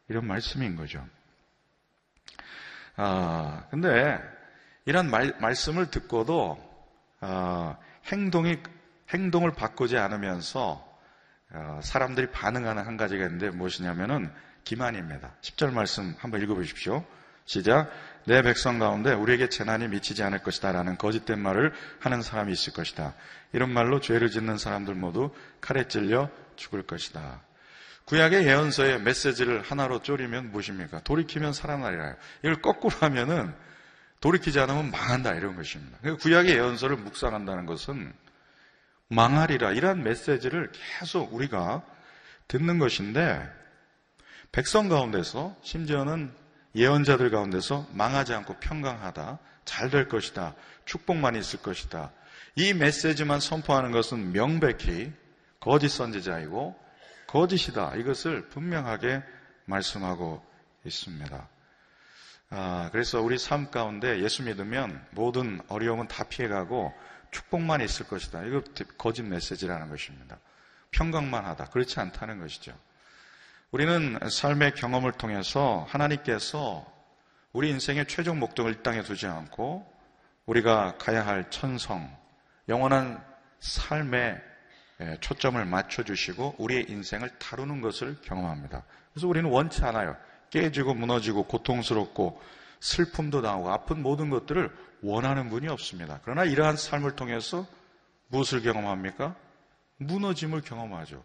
이런 0.07 0.25
말씀인 0.25 0.75
거죠. 0.75 1.05
아, 3.01 3.63
근데 3.71 4.19
이런 4.83 5.09
말, 5.09 5.33
말씀을 5.39 5.89
듣고도 5.89 6.57
아, 7.21 7.77
행동이 8.11 8.57
행동을 9.13 9.53
바꾸지 9.53 9.97
않으면서 9.97 10.85
어, 11.51 11.79
사람들이 11.81 12.29
반응하는 12.31 12.85
한 12.85 12.97
가지가 12.97 13.23
있는데 13.23 13.51
무엇이냐면은 13.51 14.29
기만입니다. 14.65 15.31
10절 15.41 15.71
말씀 15.71 16.13
한번 16.19 16.41
읽어보십시오. 16.41 17.05
시작. 17.45 17.89
내 18.25 18.41
백성 18.41 18.79
가운데 18.79 19.13
우리에게 19.13 19.47
재난이 19.47 19.87
미치지 19.87 20.21
않을 20.23 20.43
것이다 20.43 20.73
라는 20.73 20.97
거짓된 20.97 21.39
말을 21.39 21.71
하는 22.01 22.21
사람이 22.21 22.51
있을 22.51 22.73
것이다. 22.73 23.15
이런 23.53 23.71
말로 23.71 24.01
죄를 24.01 24.29
짓는 24.29 24.57
사람들 24.57 24.93
모두 24.93 25.33
칼에 25.61 25.87
찔려 25.87 26.29
죽을 26.57 26.83
것이다. 26.83 27.41
구약의 28.09 28.47
예언서의 28.47 29.01
메시지를 29.01 29.61
하나로 29.61 30.01
쪼리면 30.01 30.49
무엇입니까? 30.51 31.01
돌이키면 31.01 31.53
살아나리라. 31.53 32.15
이걸 32.39 32.59
거꾸로 32.59 32.95
하면은 33.01 33.53
돌이키지 34.19 34.59
않으면 34.59 34.89
망한다 34.89 35.35
이런 35.35 35.55
것입니다. 35.55 35.99
구약의 36.15 36.53
예언서를 36.53 36.97
묵상한다는 36.97 37.67
것은 37.67 38.11
망하리라 39.09 39.73
이러한 39.73 40.01
메시지를 40.01 40.71
계속 40.71 41.35
우리가 41.35 41.83
듣는 42.47 42.79
것인데 42.79 43.47
백성 44.51 44.89
가운데서 44.89 45.55
심지어는 45.61 46.33
예언자들 46.75 47.29
가운데서 47.29 47.87
망하지 47.93 48.33
않고 48.33 48.55
평강하다. 48.59 49.37
잘 49.65 49.91
될 49.91 50.07
것이다. 50.07 50.55
축복만 50.85 51.35
있을 51.35 51.61
것이다. 51.61 52.11
이 52.55 52.73
메시지만 52.73 53.39
선포하는 53.39 53.91
것은 53.91 54.31
명백히 54.33 55.13
거짓 55.59 55.89
선지자이고 55.89 56.88
거짓이다. 57.29 57.95
이것을 57.95 58.49
분명하게 58.49 59.21
말씀하고 59.65 60.43
있습니다. 60.83 61.47
아, 62.49 62.89
그래서 62.91 63.21
우리 63.21 63.37
삶 63.37 63.69
가운데 63.69 64.23
예수 64.23 64.41
믿으면 64.41 65.05
모든 65.11 65.61
어려움은 65.67 66.07
다 66.07 66.23
피해가고 66.23 66.91
축복만 67.29 67.81
있을 67.81 68.07
것이다. 68.07 68.43
이거 68.45 68.63
거짓 68.97 69.21
메시지라는 69.21 69.89
것입니다. 69.89 70.39
평강만 70.89 71.45
하다. 71.45 71.65
그렇지 71.65 71.99
않다는 71.99 72.39
것이죠. 72.39 72.75
우리는 73.69 74.17
삶의 74.27 74.73
경험을 74.73 75.11
통해서 75.11 75.85
하나님께서 75.89 76.91
우리 77.53 77.69
인생의 77.69 78.07
최종 78.07 78.39
목적을 78.39 78.73
이 78.73 78.83
땅에 78.83 79.03
두지 79.03 79.27
않고 79.27 79.85
우리가 80.47 80.97
가야 80.97 81.23
할 81.27 81.51
천성, 81.51 82.11
영원한 82.67 83.23
삶에 83.59 84.48
초점을 85.21 85.63
맞춰주시고 85.65 86.55
우리의 86.57 86.85
인생을 86.89 87.37
다루는 87.39 87.81
것을 87.81 88.17
경험합니다. 88.21 88.83
그래서 89.13 89.27
우리는 89.27 89.49
원치 89.49 89.83
않아요. 89.83 90.17
깨지고 90.49 90.93
무너지고 90.93 91.43
고통스럽고 91.43 92.41
슬픔도 92.79 93.41
나오고 93.41 93.71
아픈 93.71 94.01
모든 94.01 94.29
것들을 94.29 94.71
원하는 95.01 95.49
분이 95.49 95.67
없습니다. 95.67 96.19
그러나 96.23 96.43
이러한 96.43 96.75
삶을 96.77 97.15
통해서 97.15 97.65
무엇을 98.27 98.61
경험합니까? 98.61 99.35
무너짐을 99.97 100.61
경험하죠. 100.61 101.23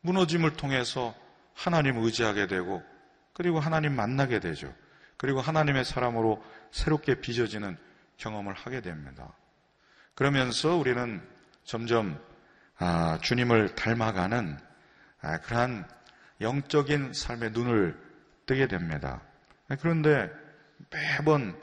무너짐을 0.00 0.54
통해서 0.54 1.14
하나님 1.54 1.98
의지하게 1.98 2.46
되고 2.46 2.82
그리고 3.32 3.60
하나님 3.60 3.94
만나게 3.94 4.40
되죠. 4.40 4.72
그리고 5.16 5.40
하나님의 5.40 5.84
사람으로 5.84 6.42
새롭게 6.72 7.20
빚어지는 7.20 7.76
경험을 8.16 8.54
하게 8.54 8.80
됩니다. 8.80 9.32
그러면서 10.14 10.76
우리는 10.76 11.22
점점 11.64 12.20
아, 12.78 13.18
주님을 13.22 13.74
닮아가는 13.74 14.58
아, 15.20 15.38
그러한 15.38 15.88
영적인 16.40 17.12
삶의 17.12 17.52
눈을 17.52 17.96
뜨게 18.46 18.66
됩니다. 18.66 19.20
그런데 19.80 20.30
매번 20.90 21.56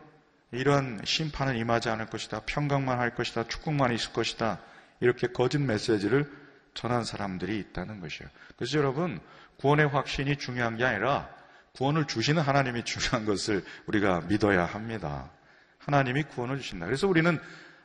이런 0.52 1.00
심판은 1.04 1.58
임하지 1.58 1.90
않을 1.90 2.08
것이다. 2.08 2.42
평강만 2.46 3.00
할 3.00 3.14
것이다. 3.14 3.48
축복만 3.48 3.94
있을 3.94 4.14
것이다. 4.14 4.60
이렇게 5.00 5.28
거짓 5.28 5.60
메시지를 5.60 6.32
전한 6.74 7.04
사람들이 7.04 7.60
있다는 7.60 8.00
것이에요. 8.00 8.30
그래서 8.58 8.78
여러분, 8.78 9.20
구원의 9.58 9.88
확신이 9.88 10.38
중요한 10.38 10.78
게 10.78 10.86
아니라 10.86 11.30
구원을 11.74 12.06
주시는 12.06 12.42
하나님이 12.42 12.84
중요한 12.84 13.26
것을 13.26 13.64
우리가 13.86 14.22
믿어야 14.22 14.66
합니다. 14.66 15.30
하나님이 15.78 16.24
구원을 16.24 16.60
주신다. 16.60 16.86
그래서 16.86 17.08
우리는 17.08 17.40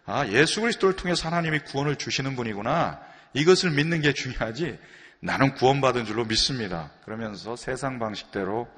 아, 0.07 0.27
예수 0.29 0.61
그리스도를 0.61 0.97
통해서 0.97 1.29
하나님이 1.29 1.61
구원을 1.61 1.97
주시는 1.97 2.37
분이구나. 2.37 3.01
이것을 3.35 3.71
믿는 3.71 4.01
게 4.01 4.13
중요하지. 4.13 4.79
나는 5.21 5.55
구원받은 5.55 6.05
줄로 6.05 6.25
믿습니다. 6.25 6.91
그러면서 7.05 7.57
세상 7.57 7.99
방식대로 7.99 8.69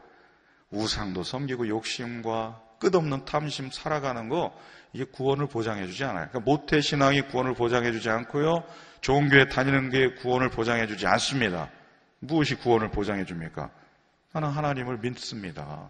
우상도 0.71 1.23
섬기고 1.23 1.69
욕심과 1.69 2.62
끝없는 2.79 3.25
탐심 3.25 3.71
살아가는 3.71 4.29
거 4.29 4.57
이게 4.92 5.05
구원을 5.05 5.47
보장해 5.47 5.87
주지 5.87 6.05
않아요. 6.05 6.29
그러니까 6.29 6.40
모태 6.40 6.81
신앙이 6.81 7.23
구원을 7.23 7.55
보장해 7.55 7.92
주지 7.92 8.09
않고요. 8.11 8.64
좋은 9.01 9.29
교회 9.29 9.49
다니는 9.49 9.90
게 9.90 10.14
구원을 10.14 10.51
보장해 10.51 10.87
주지 10.87 11.07
않습니다. 11.07 11.71
무엇이 12.19 12.55
구원을 12.55 12.90
보장해 12.90 13.25
줍니까? 13.25 13.71
나는 14.33 14.49
하나님을 14.49 14.99
믿습니다. 14.99 15.88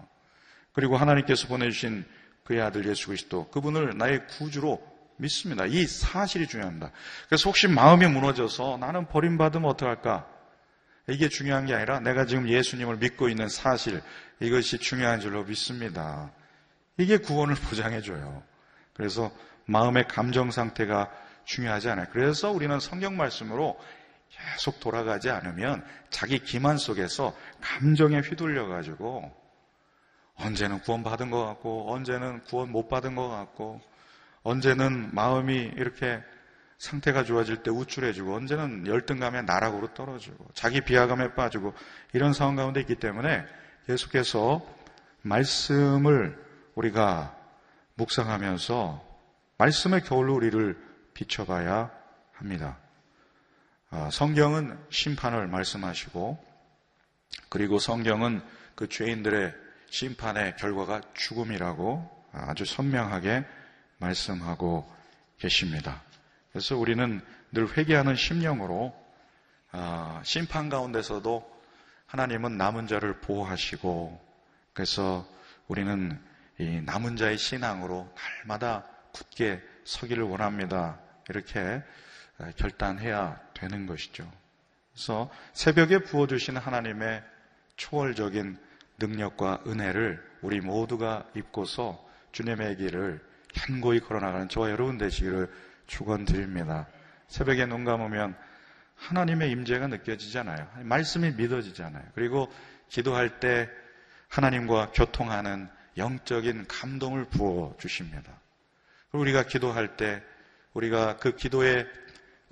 그리고 0.72 0.96
하나님께서 0.96 1.48
보내주신 1.48 2.04
그의 2.44 2.60
아들 2.60 2.86
예수 2.86 3.06
그리스도 3.06 3.48
그분을 3.48 3.96
나의 3.96 4.26
구주로 4.26 4.82
믿습니다. 5.16 5.66
이 5.66 5.86
사실이 5.86 6.46
중요합니다. 6.46 6.90
그래서 7.28 7.48
혹시 7.48 7.68
마음이 7.68 8.06
무너져서 8.06 8.78
나는 8.78 9.06
버림받으면 9.06 9.68
어떡할까? 9.70 10.26
이게 11.08 11.28
중요한 11.28 11.66
게 11.66 11.74
아니라 11.74 12.00
내가 12.00 12.26
지금 12.26 12.48
예수님을 12.48 12.96
믿고 12.96 13.28
있는 13.28 13.48
사실 13.48 14.02
이것이 14.40 14.78
중요한 14.78 15.20
줄로 15.20 15.44
믿습니다. 15.44 16.32
이게 16.98 17.18
구원을 17.18 17.54
보장해줘요. 17.68 18.42
그래서 18.92 19.30
마음의 19.66 20.08
감정 20.08 20.50
상태가 20.50 21.10
중요하지 21.44 21.90
않아요. 21.90 22.06
그래서 22.10 22.50
우리는 22.50 22.78
성경 22.80 23.16
말씀으로 23.16 23.78
계속 24.30 24.80
돌아가지 24.80 25.30
않으면 25.30 25.84
자기 26.10 26.38
기만 26.40 26.76
속에서 26.76 27.36
감정에 27.60 28.18
휘둘려가지고 28.20 29.32
언제는 30.36 30.80
구원 30.80 31.02
받은 31.02 31.30
것 31.30 31.44
같고 31.46 31.92
언제는 31.92 32.42
구원 32.44 32.70
못 32.70 32.88
받은 32.88 33.14
것 33.14 33.28
같고 33.28 33.80
언제는 34.46 35.10
마음이 35.12 35.72
이렇게 35.76 36.22
상태가 36.78 37.24
좋아질 37.24 37.64
때 37.64 37.70
우쭐해지고 37.72 38.36
언제는 38.36 38.86
열등감에 38.86 39.42
나락으로 39.42 39.92
떨어지고 39.92 40.46
자기 40.54 40.82
비하감에 40.82 41.34
빠지고 41.34 41.74
이런 42.12 42.32
상황 42.32 42.54
가운데 42.54 42.78
있기 42.80 42.94
때문에 42.94 43.44
계속해서 43.86 44.64
말씀을 45.22 46.40
우리가 46.76 47.36
묵상하면서 47.94 49.04
말씀의 49.58 50.02
겨울로 50.02 50.36
우리를 50.36 50.78
비춰봐야 51.12 51.90
합니다. 52.34 52.78
아, 53.90 54.10
성경은 54.12 54.78
심판을 54.90 55.48
말씀하시고 55.48 56.38
그리고 57.48 57.80
성경은 57.80 58.42
그 58.76 58.88
죄인들의 58.88 59.54
심판의 59.90 60.56
결과가 60.56 61.00
죽음이라고 61.14 62.16
아주 62.32 62.64
선명하게 62.64 63.44
말씀하고 63.98 64.90
계십니다. 65.38 66.02
그래서 66.52 66.76
우리는 66.76 67.20
늘 67.52 67.76
회개하는 67.76 68.16
심령으로 68.16 68.94
아, 69.72 70.22
심판 70.24 70.68
가운데서도 70.68 71.56
하나님은 72.06 72.56
남은 72.56 72.86
자를 72.86 73.20
보호하시고 73.20 74.20
그래서 74.72 75.26
우리는 75.68 76.18
이 76.58 76.80
남은 76.84 77.16
자의 77.16 77.36
신앙으로 77.36 78.10
날마다 78.14 78.86
굳게 79.12 79.62
서기를 79.84 80.24
원합니다. 80.24 80.98
이렇게 81.28 81.82
결단해야 82.56 83.40
되는 83.54 83.86
것이죠. 83.86 84.30
그래서 84.92 85.30
새벽에 85.52 85.98
부어주시는 85.98 86.60
하나님의 86.60 87.22
초월적인 87.76 88.58
능력과 88.98 89.64
은혜를 89.66 90.22
우리 90.42 90.60
모두가 90.60 91.26
입고서 91.34 92.02
주님의 92.32 92.76
길을 92.76 93.22
현고히 93.56 94.00
걸어나가는 94.00 94.48
저와 94.48 94.70
여러분 94.70 94.98
되시기를 94.98 95.50
축원드립니다. 95.86 96.86
새벽에 97.28 97.66
눈 97.66 97.84
감으면 97.84 98.36
하나님의 98.96 99.50
임재가 99.50 99.88
느껴지잖아요. 99.88 100.68
말씀이 100.82 101.32
믿어지잖아요. 101.32 102.04
그리고 102.14 102.52
기도할 102.88 103.40
때 103.40 103.68
하나님과 104.28 104.92
교통하는 104.92 105.68
영적인 105.96 106.66
감동을 106.68 107.26
부어 107.26 107.74
주십니다. 107.78 108.32
우리가 109.12 109.44
기도할 109.44 109.96
때 109.96 110.22
우리가 110.74 111.16
그 111.16 111.36
기도의 111.36 111.86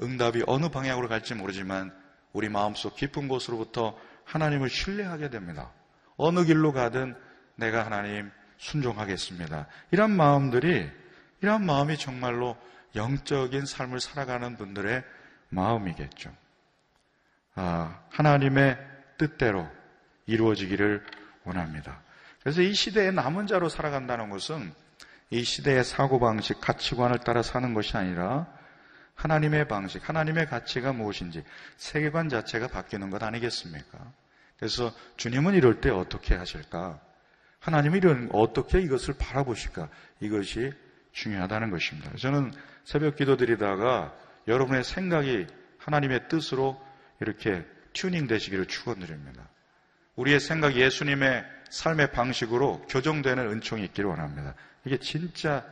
응답이 0.00 0.44
어느 0.46 0.70
방향으로 0.70 1.08
갈지 1.08 1.34
모르지만 1.34 1.94
우리 2.32 2.48
마음속 2.48 2.96
깊은 2.96 3.28
곳으로부터 3.28 3.98
하나님을 4.24 4.70
신뢰하게 4.70 5.28
됩니다. 5.30 5.72
어느 6.16 6.44
길로 6.44 6.72
가든 6.72 7.14
내가 7.56 7.84
하나님 7.84 8.30
순종하겠습니다. 8.64 9.66
이런 9.90 10.11
마음들이 10.11 10.90
이런 11.42 11.66
마음이 11.66 11.98
정말로 11.98 12.57
영적인 12.96 13.66
삶을 13.66 14.00
살아가는 14.00 14.57
분들의 14.57 15.03
마음이겠죠. 15.50 16.35
아, 17.57 18.00
하나님의 18.11 18.79
뜻대로 19.18 19.68
이루어지기를 20.27 21.05
원합니다. 21.44 22.00
그래서 22.40 22.62
이 22.62 22.72
시대에 22.72 23.11
남은 23.11 23.46
자로 23.46 23.68
살아간다는 23.68 24.31
것은 24.31 24.72
이 25.31 25.44
시대의 25.44 25.85
사고방식, 25.85 26.61
가치관을 26.61 27.18
따라 27.18 27.42
사는 27.42 27.74
것이 27.74 27.96
아니라 27.96 28.46
하나님의 29.14 29.68
방식, 29.68 30.09
하나님의 30.09 30.46
가치가 30.46 30.92
무엇인지 30.92 31.44
세계관 31.77 32.29
자체가 32.29 32.68
바뀌는 32.68 33.11
것 33.11 33.22
아니겠습니까? 33.22 33.98
그래서 34.57 34.92
주님은 35.16 35.55
이럴 35.55 35.81
때 35.81 35.90
어떻게 35.90 36.35
하실까? 36.35 37.00
하나님이 37.64 37.96
이런 37.96 38.29
어떻게 38.31 38.79
이것을 38.81 39.14
바라보실까? 39.14 39.88
이것이 40.20 40.70
중요하다는 41.12 41.70
것입니다. 41.70 42.11
저는 42.18 42.53
새벽 42.85 43.16
기도 43.16 43.38
드리다가 43.38 44.14
여러분의 44.46 44.85
생각이 44.85 45.46
하나님의 45.79 46.29
뜻으로 46.29 46.79
이렇게 47.20 47.64
튜닝 47.94 48.27
되시기를 48.27 48.66
축원드립니다. 48.66 49.48
우리의 50.16 50.40
생각 50.40 50.77
예수님의 50.77 51.42
삶의 51.70 52.12
방식으로 52.12 52.83
교정되는 52.83 53.50
은총이 53.53 53.83
있기를 53.85 54.11
원합니다. 54.11 54.55
이게 54.85 54.98
진짜 54.98 55.64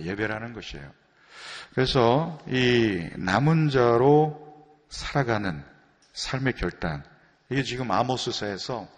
예배라는 0.00 0.54
것이에요. 0.54 0.90
그래서 1.74 2.42
이 2.48 3.06
남은 3.16 3.68
자로 3.68 4.64
살아가는 4.88 5.62
삶의 6.14 6.54
결단 6.54 7.04
이게 7.50 7.62
지금 7.62 7.90
아모스서에서 7.90 8.88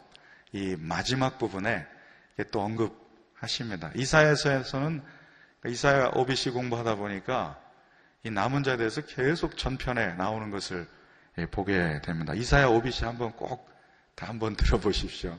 이 0.53 0.77
마지막 0.79 1.39
부분에 1.39 1.96
또 2.45 2.61
언급하십니다. 2.61 3.91
이사야서에서는 3.95 5.03
이사야 5.67 6.13
OBC 6.15 6.51
공부하다 6.51 6.97
보니까 6.97 7.59
이 8.23 8.31
남은 8.31 8.63
자에 8.63 8.77
대해서 8.77 9.01
계속 9.03 9.57
전편에 9.57 10.15
나오는 10.15 10.51
것을 10.51 10.87
보게 11.51 12.01
됩니다. 12.03 12.35
이사야 12.35 12.67
OBC 12.67 13.05
한번 13.05 13.33
꼭 13.33 13.77
다 14.17 14.27
한번 14.27 14.57
들어보십시오. 14.57 15.39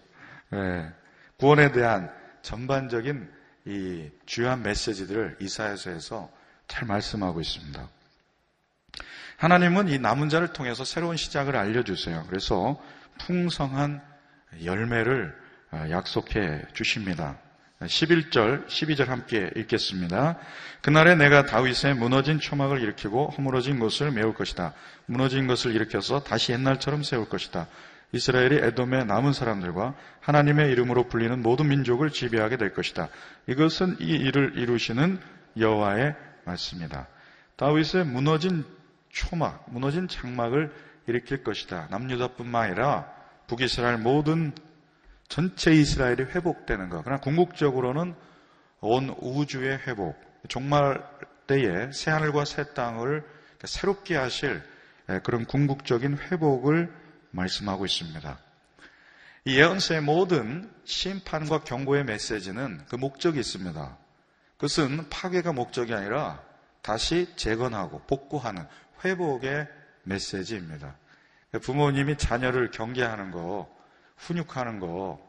네. 0.52 0.90
구원에 1.38 1.72
대한 1.72 2.10
전반적인 2.42 3.30
이 3.66 4.10
주요한 4.26 4.64
메시지들을 4.64 5.38
이사야서에서 5.42 6.32
잘 6.68 6.88
말씀하고 6.88 7.42
있습니다. 7.42 7.90
하나님은 9.38 9.90
이 9.90 10.00
남은 10.00 10.30
자를 10.30 10.54
통해서 10.54 10.86
새로운 10.86 11.18
시작을 11.18 11.56
알려주세요. 11.56 12.26
그래서 12.28 12.82
풍성한 13.20 14.02
열매를 14.64 15.36
아, 15.36 15.47
약속해 15.74 16.64
주십니다. 16.74 17.38
11절, 17.82 18.68
12절 18.68 19.06
함께 19.08 19.52
읽겠습니다. 19.56 20.38
그날에 20.82 21.16
내가 21.16 21.46
다윗의 21.46 21.96
무너진 21.96 22.40
초막을 22.40 22.82
일으키고 22.82 23.30
허물어진 23.38 23.80
것을 23.80 24.12
메울 24.12 24.34
것이다. 24.34 24.74
무너진 25.06 25.46
것을 25.46 25.76
일으켜서 25.76 26.24
다시 26.24 26.54
옛날처럼 26.54 27.04
세울 27.04 27.30
것이다. 27.30 27.68
이스라엘이 28.14 28.56
에돔의 28.64 29.06
남은 29.06 29.34
사람들과 29.34 29.94
하나님의 30.22 30.72
이름으로 30.72 31.08
불리는 31.08 31.42
모든 31.42 31.68
민족을 31.68 32.10
지배하게 32.10 32.58
될 32.58 32.74
것이다. 32.74 33.10
이것은 33.48 33.98
이 34.00 34.06
일을 34.06 34.54
이루시는 34.56 35.20
여호와의 35.60 36.16
말씀이다. 36.46 37.08
다윗의 37.58 38.06
무너진 38.06 38.66
초막, 39.10 39.66
무너진 39.68 40.08
장막을 40.08 40.72
일으킬 41.08 41.44
것이다. 41.44 41.88
남유다뿐만 41.92 42.64
아니라 42.64 43.08
북이스라엘 43.48 43.98
모든 43.98 44.54
전체 45.30 45.74
이스라엘이 45.74 46.24
회복되는 46.24 46.90
것. 46.90 47.04
그러나 47.04 47.20
궁극적으로는 47.20 48.16
온 48.80 49.16
우주의 49.20 49.78
회복, 49.88 50.16
종말 50.48 51.04
때에 51.48 51.92
새 51.92 52.12
하늘과 52.12 52.46
새 52.46 52.74
땅을 52.74 53.24
새롭게 53.64 54.16
하실 54.16 54.62
그런 55.24 55.46
궁극적인 55.46 56.18
회복을 56.18 56.94
말씀하고 57.32 57.86
있습니다. 57.86 58.40
이 59.46 59.58
예언서의 59.58 60.02
모든 60.02 60.70
심판과 60.84 61.64
경고의 61.64 62.04
메시지는 62.04 62.82
그 62.90 62.96
목적이 62.96 63.40
있습니다. 63.40 63.98
그것은 64.58 65.10
파괴가 65.10 65.54
목적이 65.54 65.94
아니라 65.94 66.42
다시 66.82 67.32
재건하고 67.36 68.02
복구하는 68.08 68.66
회복의 69.04 69.68
메시지입니다. 70.04 70.96
부모님이 71.62 72.18
자녀를 72.18 72.72
경계하는 72.72 73.32
거, 73.32 73.74
훈육하는 74.18 74.80
거, 74.80 75.20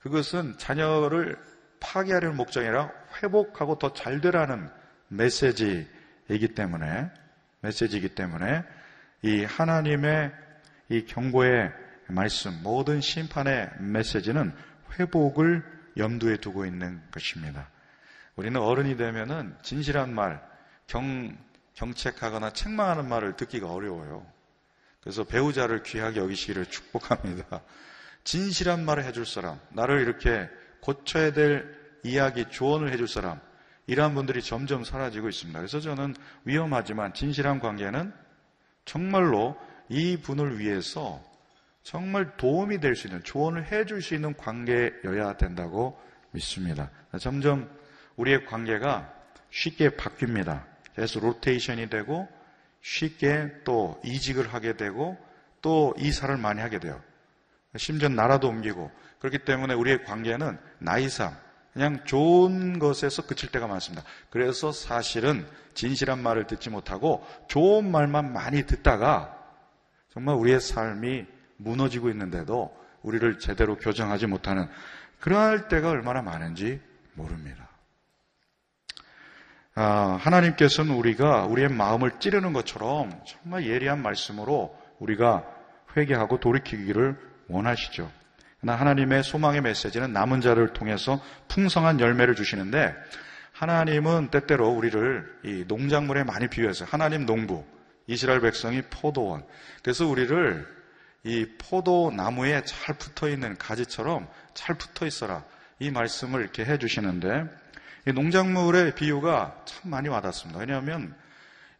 그것은 0.00 0.56
자녀를 0.58 1.38
파괴하려는 1.80 2.36
목적이 2.36 2.68
아니라 2.68 2.90
회복하고 3.22 3.78
더 3.78 3.92
잘 3.92 4.20
되라는 4.20 4.70
메시지이기 5.08 6.54
때문에, 6.54 7.10
메시지이기 7.60 8.14
때문에 8.14 8.64
이 9.22 9.44
하나님의 9.44 10.32
이 10.88 11.04
경고의 11.04 11.72
말씀, 12.08 12.62
모든 12.62 13.00
심판의 13.00 13.70
메시지는 13.78 14.52
회복을 14.98 15.64
염두에 15.96 16.36
두고 16.38 16.66
있는 16.66 17.00
것입니다. 17.10 17.68
우리는 18.36 18.60
어른이 18.60 18.96
되면은 18.96 19.56
진실한 19.62 20.14
말, 20.14 20.42
경, 20.86 21.36
경책하거나 21.74 22.52
책망하는 22.52 23.08
말을 23.08 23.36
듣기가 23.36 23.70
어려워요. 23.70 24.26
그래서 25.00 25.24
배우자를 25.24 25.82
귀하게 25.82 26.20
여기시기를 26.20 26.66
축복합니다. 26.66 27.62
진실한 28.24 28.84
말을 28.84 29.04
해줄 29.04 29.26
사람, 29.26 29.58
나를 29.70 30.00
이렇게 30.02 30.48
고쳐야 30.80 31.32
될 31.32 31.78
이야기, 32.02 32.44
조언을 32.48 32.92
해줄 32.92 33.08
사람, 33.08 33.40
이러한 33.86 34.14
분들이 34.14 34.42
점점 34.42 34.84
사라지고 34.84 35.28
있습니다. 35.28 35.58
그래서 35.58 35.80
저는 35.80 36.14
위험하지만 36.44 37.12
진실한 37.12 37.60
관계는 37.60 38.12
정말로 38.84 39.56
이 39.88 40.16
분을 40.16 40.58
위해서 40.58 41.22
정말 41.82 42.36
도움이 42.36 42.78
될 42.78 42.94
수 42.94 43.08
있는 43.08 43.22
조언을 43.24 43.72
해줄 43.72 44.02
수 44.02 44.14
있는 44.14 44.34
관계여야 44.36 45.36
된다고 45.36 45.98
믿습니다. 46.30 46.90
점점 47.18 47.68
우리의 48.16 48.46
관계가 48.46 49.12
쉽게 49.50 49.90
바뀝니다. 49.90 50.64
그래서 50.94 51.18
로테이션이 51.20 51.88
되고 51.88 52.28
쉽게 52.82 53.62
또 53.64 54.00
이직을 54.04 54.52
하게 54.52 54.76
되고 54.76 55.18
또 55.62 55.94
이사를 55.98 56.36
많이 56.36 56.60
하게 56.60 56.78
돼요. 56.78 57.02
심지어 57.76 58.08
나라도 58.08 58.48
옮기고 58.48 58.90
그렇기 59.20 59.40
때문에 59.40 59.74
우리의 59.74 60.04
관계는 60.04 60.58
나이상 60.78 61.36
그냥 61.72 62.04
좋은 62.04 62.78
것에서 62.78 63.26
그칠 63.26 63.50
때가 63.50 63.66
많습니다. 63.68 64.04
그래서 64.28 64.72
사실은 64.72 65.46
진실한 65.74 66.20
말을 66.20 66.46
듣지 66.46 66.68
못하고 66.68 67.24
좋은 67.48 67.90
말만 67.90 68.32
많이 68.32 68.64
듣다가 68.66 69.36
정말 70.12 70.34
우리의 70.34 70.60
삶이 70.60 71.26
무너지고 71.58 72.10
있는데도 72.10 72.76
우리를 73.02 73.38
제대로 73.38 73.76
교정하지 73.76 74.26
못하는 74.26 74.68
그러할 75.20 75.68
때가 75.68 75.90
얼마나 75.90 76.22
많은지 76.22 76.80
모릅니다. 77.14 77.68
아, 79.76 80.18
하나님께서는 80.20 80.94
우리가 80.94 81.46
우리의 81.46 81.68
마음을 81.68 82.18
찌르는 82.18 82.52
것처럼 82.52 83.12
정말 83.24 83.66
예리한 83.66 84.02
말씀으로 84.02 84.76
우리가 84.98 85.46
회개하고 85.96 86.40
돌이키기를 86.40 87.29
원하시죠. 87.50 88.10
그러나 88.60 88.78
하나님의 88.78 89.22
소망의 89.22 89.62
메시지는 89.62 90.12
남은 90.12 90.40
자를 90.40 90.72
통해서 90.72 91.22
풍성한 91.48 92.00
열매를 92.00 92.34
주시는데 92.34 92.94
하나님은 93.52 94.28
때때로 94.30 94.70
우리를 94.70 95.40
이 95.44 95.64
농작물에 95.66 96.24
많이 96.24 96.48
비유해서 96.48 96.84
하나님 96.84 97.26
농부, 97.26 97.64
이스라엘 98.06 98.40
백성이 98.40 98.82
포도원. 98.82 99.44
그래서 99.82 100.06
우리를 100.06 100.66
이 101.24 101.46
포도나무에 101.58 102.62
잘 102.64 102.96
붙어 102.96 103.28
있는 103.28 103.56
가지처럼 103.58 104.28
잘 104.54 104.76
붙어 104.76 105.06
있어라. 105.06 105.44
이 105.78 105.90
말씀을 105.90 106.40
이렇게 106.40 106.64
해 106.64 106.78
주시는데 106.78 107.44
이 108.06 108.12
농작물의 108.12 108.94
비유가 108.94 109.56
참 109.66 109.90
많이 109.90 110.08
와닿습니다. 110.08 110.60
왜냐하면 110.60 111.14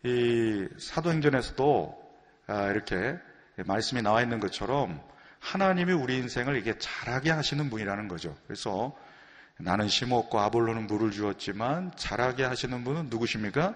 이 0.05 0.67
사도행전에서도 0.79 2.11
아, 2.47 2.67
이렇게 2.71 3.17
말씀이 3.57 4.03
나와 4.03 4.23
있는 4.23 4.41
것처럼 4.41 5.01
하나님이 5.41 5.93
우리 5.93 6.17
인생을 6.19 6.57
이게 6.57 6.79
잘하게 6.79 7.31
하시는 7.31 7.69
분이라는 7.71 8.09
거죠. 8.09 8.37
그래서 8.47 8.97
나는 9.59 9.89
심었고 9.89 10.39
아볼로는 10.39 10.87
물을 10.87 11.11
주었지만 11.11 11.93
잘하게 11.97 12.45
하시는 12.45 12.85
분은 12.85 13.07
누구십니까? 13.11 13.75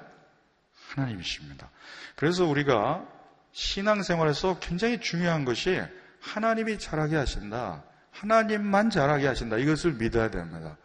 하나님이십니다. 0.90 1.70
그래서 2.14 2.46
우리가 2.46 3.06
신앙생활에서 3.52 4.58
굉장히 4.60 5.00
중요한 5.00 5.44
것이 5.44 5.80
하나님이 6.20 6.78
잘하게 6.78 7.16
하신다. 7.16 7.82
하나님만 8.10 8.90
잘하게 8.90 9.26
하신다. 9.26 9.56
이것을 9.56 9.94
믿어야 9.94 10.30
됩니다. 10.30 10.76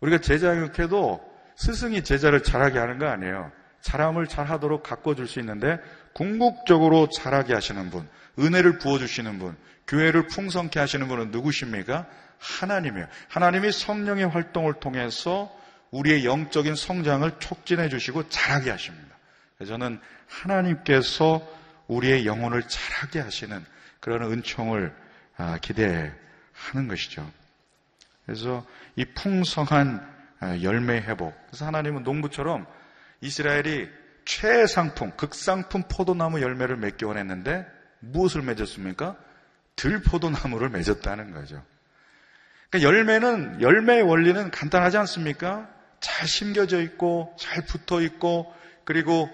우리가 0.00 0.18
제자교육해도 0.18 1.38
스승이 1.56 2.04
제자를 2.04 2.42
잘하게 2.42 2.78
하는 2.78 2.98
거 2.98 3.06
아니에요. 3.06 3.50
사람을 3.80 4.26
잘하도록 4.26 4.82
가꿔줄 4.82 5.26
수 5.26 5.40
있는데 5.40 5.78
궁극적으로 6.12 7.08
잘하게 7.08 7.54
하시는 7.54 7.90
분, 7.90 8.08
은혜를 8.38 8.78
부어주시는 8.78 9.38
분, 9.38 9.56
교회를 9.86 10.26
풍성케 10.28 10.78
하시는 10.78 11.06
분은 11.08 11.30
누구십니까? 11.30 12.06
하나님이에요. 12.38 13.06
하나님이 13.28 13.72
성령의 13.72 14.28
활동을 14.28 14.74
통해서 14.74 15.52
우리의 15.90 16.24
영적인 16.24 16.74
성장을 16.74 17.30
촉진해 17.38 17.88
주시고 17.88 18.28
잘하게 18.28 18.70
하십니다. 18.70 19.16
저는 19.66 20.00
하나님께서 20.28 21.42
우리의 21.88 22.26
영혼을 22.26 22.62
잘하게 22.68 23.20
하시는 23.20 23.64
그런 24.00 24.30
은총을 24.30 24.94
아, 25.36 25.58
기대하는 25.58 26.12
것이죠. 26.88 27.28
그래서 28.26 28.66
이 28.96 29.04
풍성한 29.04 30.18
아, 30.40 30.58
열매 30.62 31.00
회복. 31.00 31.34
그래서 31.46 31.66
하나님은 31.66 32.02
농부처럼 32.02 32.66
이스라엘이 33.20 33.88
최상품, 34.24 35.12
극상품 35.16 35.84
포도나무 35.88 36.42
열매를 36.42 36.76
맺기 36.76 37.04
원했는데 37.04 37.66
무엇을 38.00 38.42
맺었습니까? 38.42 39.16
들포도나무를 39.76 40.70
맺었다는 40.70 41.32
거죠. 41.32 41.64
그러니까 42.70 42.88
열매는 42.88 43.60
열매의 43.60 44.02
원리는 44.02 44.50
간단하지 44.50 44.96
않습니까? 44.98 45.68
잘 46.00 46.28
심겨져 46.28 46.80
있고 46.82 47.34
잘 47.38 47.64
붙어 47.64 48.00
있고 48.02 48.52
그리고 48.84 49.28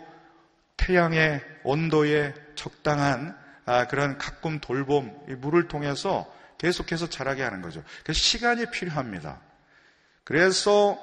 태양의 0.77 1.43
온도에 1.63 2.35
적당한 2.55 3.37
아, 3.67 3.87
그런 3.87 4.19
가끔 4.19 4.61
돌봄, 4.61 5.11
물을 5.39 5.69
통해서 5.69 6.31
계속해서 6.59 7.09
자라게 7.09 7.43
하는 7.43 7.63
거죠. 7.63 7.83
그래서 8.03 8.19
시간이 8.19 8.67
필요합니다. 8.71 9.41
그래서 10.23 10.99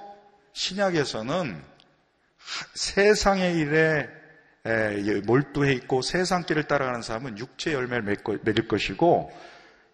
신약에서는 0.54 1.64
세상의 2.74 3.58
일에 3.58 4.10
몰두해 5.26 5.74
있고 5.74 6.02
세상 6.02 6.44
길을 6.44 6.64
따라가는 6.64 7.02
사람은 7.02 7.38
육체 7.38 7.74
열매를 7.74 8.04
맺을 8.44 8.68
것이고 8.68 9.32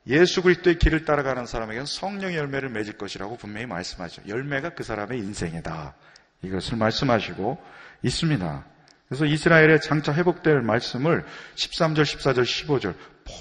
예수 0.07 0.41
그리스도의 0.41 0.79
길을 0.79 1.05
따라가는 1.05 1.45
사람에게는 1.45 1.85
성령의 1.85 2.37
열매를 2.37 2.69
맺을 2.69 2.97
것이라고 2.97 3.37
분명히 3.37 3.65
말씀하죠. 3.65 4.23
열매가 4.27 4.69
그 4.69 4.83
사람의 4.83 5.19
인생이다. 5.19 5.95
이것을 6.43 6.77
말씀하시고 6.77 7.57
있습니다. 8.03 8.65
그래서 9.07 9.25
이스라엘의 9.25 9.81
장차 9.81 10.13
회복될 10.13 10.61
말씀을 10.61 11.25
13절, 11.55 12.01
14절, 12.01 12.43
15절 12.43 12.93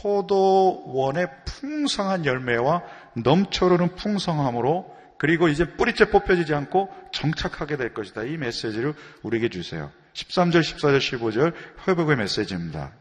포도원의 0.02 1.28
풍성한 1.44 2.24
열매와 2.24 2.82
넘쳐흐르는 3.16 3.96
풍성함으로 3.96 4.94
그리고 5.18 5.48
이제 5.48 5.64
뿌리째 5.76 6.10
뽑혀지지 6.10 6.54
않고 6.54 6.88
정착하게 7.12 7.76
될 7.76 7.94
것이다. 7.94 8.24
이 8.24 8.36
메시지를 8.36 8.94
우리에게 9.22 9.48
주세요. 9.48 9.90
13절, 10.16 10.60
14절, 10.60 10.98
15절 10.98 11.52
회복의 11.86 12.16
메시지입니다. 12.16 12.92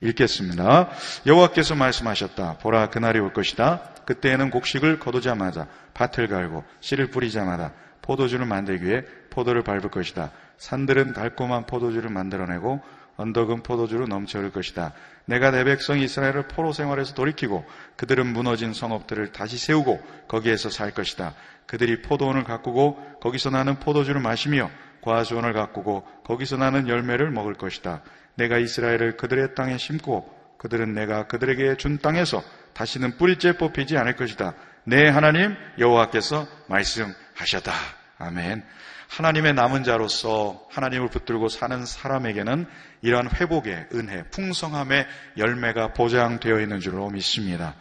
읽겠습니다. 0.00 0.90
여호와께서 1.26 1.74
말씀하셨다. 1.74 2.58
보라 2.58 2.90
그날이 2.90 3.18
올 3.18 3.32
것이다. 3.32 3.82
그때에는 4.04 4.50
곡식을 4.50 4.98
거두자마자 4.98 5.68
밭을 5.94 6.28
갈고 6.28 6.64
씨를 6.80 7.10
뿌리자마자 7.10 7.72
포도주를 8.02 8.46
만들기 8.46 8.84
위해 8.84 9.04
포도를 9.30 9.62
밟을 9.62 9.90
것이다. 9.90 10.32
산들은 10.58 11.12
달콤한 11.12 11.66
포도주를 11.66 12.10
만들어내고 12.10 12.82
언덕은 13.16 13.62
포도주로 13.62 14.06
넘쳐 14.06 14.38
흐를 14.38 14.52
것이다. 14.52 14.92
내가 15.24 15.50
내 15.50 15.64
백성 15.64 15.98
이스라엘을 15.98 16.48
포로 16.48 16.72
생활에서 16.72 17.14
돌이키고 17.14 17.64
그들은 17.96 18.26
무너진 18.26 18.72
성읍들을 18.72 19.32
다시 19.32 19.58
세우고 19.58 20.02
거기에서 20.28 20.70
살 20.70 20.92
것이다. 20.92 21.34
그들이 21.66 22.02
포도원을 22.02 22.44
가꾸고 22.44 23.18
거기서 23.20 23.50
나는 23.50 23.80
포도주를 23.80 24.20
마시며 24.20 24.70
과수원을 25.02 25.52
가꾸고 25.52 26.06
거기서 26.24 26.56
나는 26.56 26.88
열매를 26.88 27.30
먹을 27.30 27.54
것이다. 27.54 28.02
내가 28.34 28.58
이스라엘을 28.58 29.16
그들의 29.16 29.54
땅에 29.54 29.78
심고 29.78 30.34
그들은 30.58 30.94
내가 30.94 31.26
그들에게 31.26 31.76
준 31.76 31.98
땅에서 31.98 32.42
다시는 32.74 33.16
뿌리째 33.16 33.56
뽑히지 33.56 33.96
않을 33.96 34.16
것이다. 34.16 34.54
내 34.84 35.08
하나님 35.08 35.56
여호와께서 35.78 36.46
말씀하셨다. 36.68 37.72
아멘. 38.18 38.64
하나님의 39.08 39.54
남은 39.54 39.84
자로서 39.84 40.60
하나님을 40.70 41.08
붙들고 41.08 41.48
사는 41.48 41.84
사람에게는 41.84 42.66
이러한 43.02 43.30
회복의 43.30 43.88
은혜, 43.94 44.24
풍성함의 44.30 45.06
열매가 45.36 45.92
보장되어 45.92 46.60
있는 46.60 46.80
줄로 46.80 47.08
믿습니다. 47.10 47.74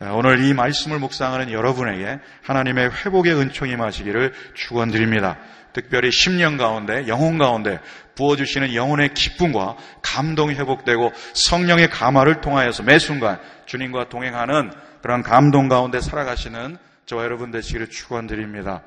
오늘 0.00 0.42
이 0.44 0.52
말씀을 0.54 0.98
묵상하는 0.98 1.52
여러분에게 1.52 2.18
하나님의 2.42 2.90
회복의 2.90 3.34
은총이 3.34 3.76
마시기를 3.76 4.32
축원드립니다. 4.54 5.38
특별히 5.72 6.08
10년 6.10 6.56
가운데 6.56 7.06
영혼 7.08 7.36
가운데 7.38 7.80
부어주시는 8.14 8.74
영혼의 8.74 9.12
기쁨과 9.12 9.76
감동이 10.02 10.54
회복되고 10.54 11.12
성령의 11.34 11.90
감화를 11.90 12.40
통하여서 12.40 12.84
매 12.84 12.98
순간 12.98 13.40
주님과 13.66 14.08
동행하는 14.08 14.72
그런 15.02 15.22
감동 15.22 15.68
가운데 15.68 16.00
살아가시는 16.00 16.78
저와 17.06 17.24
여러분 17.24 17.50
되시기를 17.50 17.90
축원드립니다. 17.90 18.82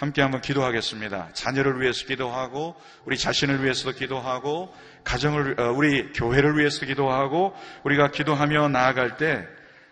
함께 0.00 0.22
한번 0.22 0.40
기도하겠습니다. 0.40 1.28
자녀를 1.34 1.78
위해서 1.82 2.06
기도하고 2.06 2.74
우리 3.04 3.18
자신을 3.18 3.62
위해서도 3.62 3.98
기도하고 3.98 4.74
가정을 5.04 5.60
어, 5.60 5.72
우리 5.72 6.10
교회를 6.14 6.56
위해서 6.56 6.86
기도하고 6.86 7.54
우리가 7.84 8.10
기도하며 8.10 8.68
나아갈 8.68 9.18
때 9.18 9.46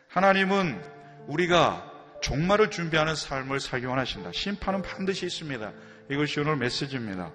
하나님은 0.09 0.81
우리가 1.27 1.93
종말을 2.23 2.71
준비하는 2.71 3.15
삶을 3.15 3.61
살기 3.61 3.85
원하신다. 3.85 4.31
심판은 4.33 4.81
반드시 4.81 5.27
있습니다. 5.27 5.73
이것이 6.11 6.41
오늘 6.41 6.57
메시지입니다. 6.57 7.31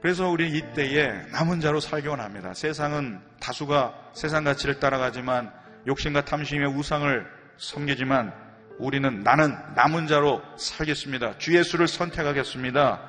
그래서 0.00 0.30
우리 0.30 0.50
이때에 0.56 1.26
남은 1.32 1.60
자로 1.60 1.78
살기 1.78 2.08
원합니다. 2.08 2.54
세상은 2.54 3.20
다수가 3.38 4.12
세상 4.14 4.44
가치를 4.44 4.80
따라가지만 4.80 5.52
욕심과 5.86 6.24
탐심의 6.24 6.68
우상을 6.68 7.26
섬기지만 7.58 8.47
우리는 8.78 9.22
나는 9.22 9.56
남은 9.74 10.06
자로 10.06 10.42
살겠습니다. 10.56 11.38
주 11.38 11.56
예수를 11.56 11.88
선택하겠습니다. 11.88 13.00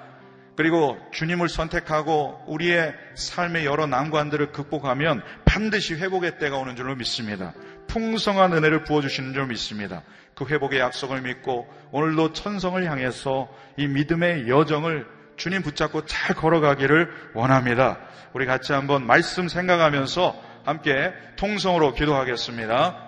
그리고 0.55 0.97
주님을 1.13 1.47
선택하고 1.47 2.43
우리의 2.47 2.93
삶의 3.15 3.65
여러 3.65 3.87
난관들을 3.87 4.51
극복하면 4.51 5.21
반드시 5.45 5.95
회복의 5.95 6.37
때가 6.37 6.57
오는 6.57 6.75
줄로 6.75 6.95
믿습니다. 6.95 7.53
풍성한 7.87 8.51
은혜를 8.53 8.83
부어주시는 8.83 9.33
줄 9.33 9.47
믿습니다. 9.47 10.03
그 10.35 10.45
회복의 10.45 10.79
약속을 10.79 11.21
믿고 11.21 11.67
오늘도 11.91 12.33
천성을 12.33 12.83
향해서 12.83 13.49
이 13.77 13.87
믿음의 13.87 14.49
여정을 14.49 15.07
주님 15.37 15.61
붙잡고 15.61 16.05
잘 16.05 16.35
걸어가기를 16.35 17.09
원합니다. 17.33 17.99
우리 18.33 18.45
같이 18.45 18.73
한번 18.73 19.07
말씀 19.07 19.47
생각하면서 19.47 20.35
함께 20.65 21.13
통성으로 21.37 21.93
기도하겠습니다. 21.93 23.07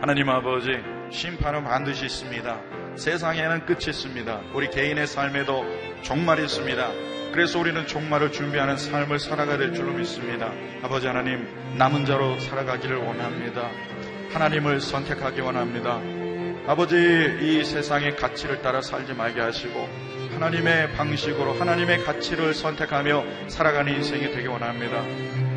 하나님 0.00 0.28
아버지, 0.28 0.70
심판은 1.10 1.64
반드시 1.64 2.06
있습니다. 2.06 2.60
세상에는 2.96 3.66
끝이 3.66 3.86
있습니다. 3.88 4.40
우리 4.54 4.68
개인의 4.70 5.06
삶에도 5.06 5.64
종말이 6.02 6.44
있습니다. 6.44 6.90
그래서 7.32 7.58
우리는 7.58 7.86
종말을 7.86 8.32
준비하는 8.32 8.76
삶을 8.76 9.18
살아가야 9.18 9.58
될 9.58 9.74
줄로 9.74 9.92
믿습니다. 9.92 10.50
아버지 10.82 11.06
하나님, 11.06 11.46
남은 11.76 12.06
자로 12.06 12.38
살아가기를 12.40 12.96
원합니다. 12.96 13.70
하나님을 14.32 14.80
선택하기 14.80 15.40
원합니다. 15.40 16.00
아버지, 16.66 16.96
이 17.40 17.64
세상의 17.64 18.16
가치를 18.16 18.62
따라 18.62 18.80
살지 18.80 19.14
말게 19.14 19.40
하시고, 19.40 19.88
하나님의 20.32 20.92
방식으로 20.92 21.52
하나님의 21.54 22.04
가치를 22.04 22.54
선택하며 22.54 23.48
살아가는 23.48 23.92
인생이 23.94 24.32
되기 24.32 24.48
원합니다. 24.48 25.02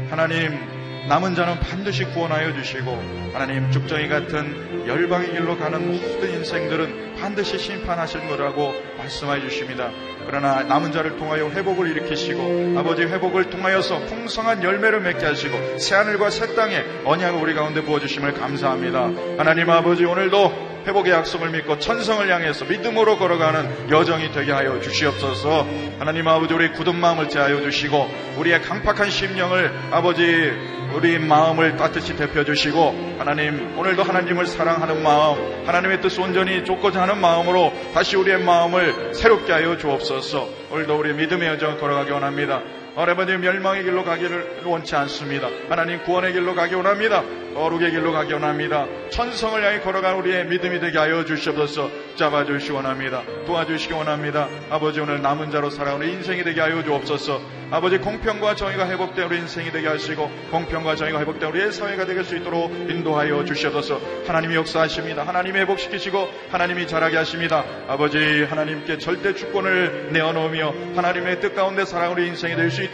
하나님, 0.10 0.79
남은 1.10 1.34
자는 1.34 1.60
반드시 1.60 2.06
구원하여 2.06 2.54
주시고 2.54 3.32
하나님 3.34 3.72
죽정이 3.72 4.08
같은 4.08 4.88
열방의 4.88 5.32
길로 5.32 5.58
가는 5.58 5.92
모든 5.92 6.30
인생들은 6.36 7.16
반드시 7.20 7.58
심판하실 7.58 8.28
거라고 8.28 8.76
말씀해 8.96 9.42
주십니다. 9.42 9.90
그러나 10.28 10.62
남은 10.62 10.92
자를 10.92 11.18
통하여 11.18 11.50
회복을 11.50 11.90
일으키시고 11.90 12.76
아버지 12.78 13.02
회복을 13.02 13.50
통하여서 13.50 14.06
풍성한 14.06 14.64
열매를 14.64 15.02
맺게 15.02 15.26
하시고 15.26 15.80
새하늘과 15.80 16.30
새 16.30 16.54
땅에 16.54 16.84
언약을 17.04 17.42
우리 17.42 17.56
가운데 17.56 17.82
부어주심을 17.82 18.36
감사합니다. 18.36 19.10
하나님 19.40 19.68
아버지 19.72 20.06
오늘도 20.06 20.70
회복의 20.86 21.12
약속을 21.12 21.50
믿고 21.50 21.80
천성을 21.80 22.32
향해서 22.32 22.66
믿음으로 22.66 23.18
걸어가는 23.18 23.90
여정이 23.90 24.32
되게 24.32 24.52
하여 24.52 24.80
주시옵소서. 24.80 25.68
하나님 25.98 26.28
아버지 26.28 26.54
우리 26.54 26.72
굳은 26.72 26.96
마음을 26.96 27.30
제하여 27.30 27.62
주시고 27.62 28.10
우리의 28.38 28.62
강팍한 28.62 29.10
심령을 29.10 29.74
아버지 29.92 30.79
우리 30.94 31.20
마음을 31.20 31.78
따뜻히 31.78 32.16
대표 32.16 32.44
주시고 32.44 33.16
하나님 33.20 33.78
오늘도 33.78 34.04
하나님을 34.04 34.46
사랑하는 34.46 35.04
마음 35.04 35.66
하나님의 35.66 36.02
뜻 36.02 36.18
온전히 36.20 36.64
쫓고자 36.66 37.04
하는 37.04 37.20
마음으로 37.20 37.72
다시 37.94 38.16
우리의 38.18 38.40
마음을 38.40 39.14
새롭게 39.14 39.54
하여 39.54 39.78
주옵소서. 39.78 40.50
오늘도 40.72 40.98
우리 40.98 41.14
믿음의 41.14 41.48
여정을 41.50 41.78
걸어가기 41.80 42.12
원합니다. 42.12 42.62
아버님 43.08 43.40
멸망의 43.40 43.84
길로 43.84 44.04
가기를 44.04 44.64
원치 44.66 44.94
않습니다. 44.96 45.48
하나님 45.70 46.04
구원의 46.04 46.34
길로 46.34 46.54
가기 46.54 46.76
원합니다. 46.76 47.24
거룩의 47.54 47.92
길로 47.92 48.12
가기 48.12 48.34
원합니다. 48.34 48.86
천성을 49.10 49.64
향해 49.64 49.80
걸어간 49.80 50.16
우리의 50.16 50.46
믿음이 50.48 50.80
되게 50.80 50.98
하여 50.98 51.24
주시옵소서 51.24 51.90
잡아주시기 52.16 52.74
원합니다. 52.74 53.24
도와주시기 53.46 53.94
원합니다. 53.94 54.48
아버지 54.70 55.00
오늘 55.00 55.22
남은 55.22 55.50
자로 55.52 55.70
살아오는 55.70 56.08
인생이 56.10 56.44
되게 56.44 56.60
하여 56.62 56.84
주옵소서 56.84 57.42
아버지 57.72 57.98
공평과 58.00 58.56
정의가 58.56 58.90
회복된 58.90 59.26
우리 59.26 59.38
인생이 59.38 59.72
되게 59.72 59.88
하시고 59.88 60.30
공평과 60.52 60.96
정의가 60.96 61.20
회복된 61.20 61.50
우리의 61.50 61.72
사회가 61.72 62.06
되게 62.06 62.24
수 62.24 62.36
있도록 62.36 62.72
인도하여 62.72 63.46
주시옵소서 63.46 64.00
하나님이 64.28 64.56
역사하십니다. 64.56 65.26
하나님이 65.26 65.60
회복시키시고 65.60 66.30
하나님이 66.52 66.88
자라게 66.88 67.18
하십니다. 67.18 67.64
아버지 67.88 68.44
하나님께 68.44 68.98
절대 68.98 69.34
주권을 69.34 70.10
내어놓으며 70.12 70.74
하나님의 70.96 71.40
뜻 71.40 71.56
가운데 71.56 71.86
살아오는 71.86 72.26
인생이 72.26 72.56
될 72.56 72.70
수 72.70 72.84
있도록 72.84 72.89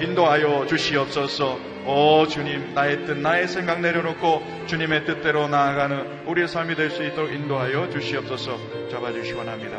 인도하여 0.00 0.66
주시옵소서 0.66 1.58
오 1.84 2.24
주님 2.28 2.72
나의 2.72 3.04
뜻 3.04 3.18
나의 3.18 3.48
생각 3.48 3.80
내려놓고 3.80 4.66
주님의 4.66 5.06
뜻대로 5.06 5.48
나아가는 5.48 6.24
우리의 6.28 6.46
삶이 6.46 6.76
될 6.76 6.90
수 6.90 7.02
있도록 7.04 7.32
인도하여 7.32 7.90
주시옵소서 7.90 8.88
잡아주시 8.90 9.32
기 9.32 9.38
원합니다. 9.38 9.76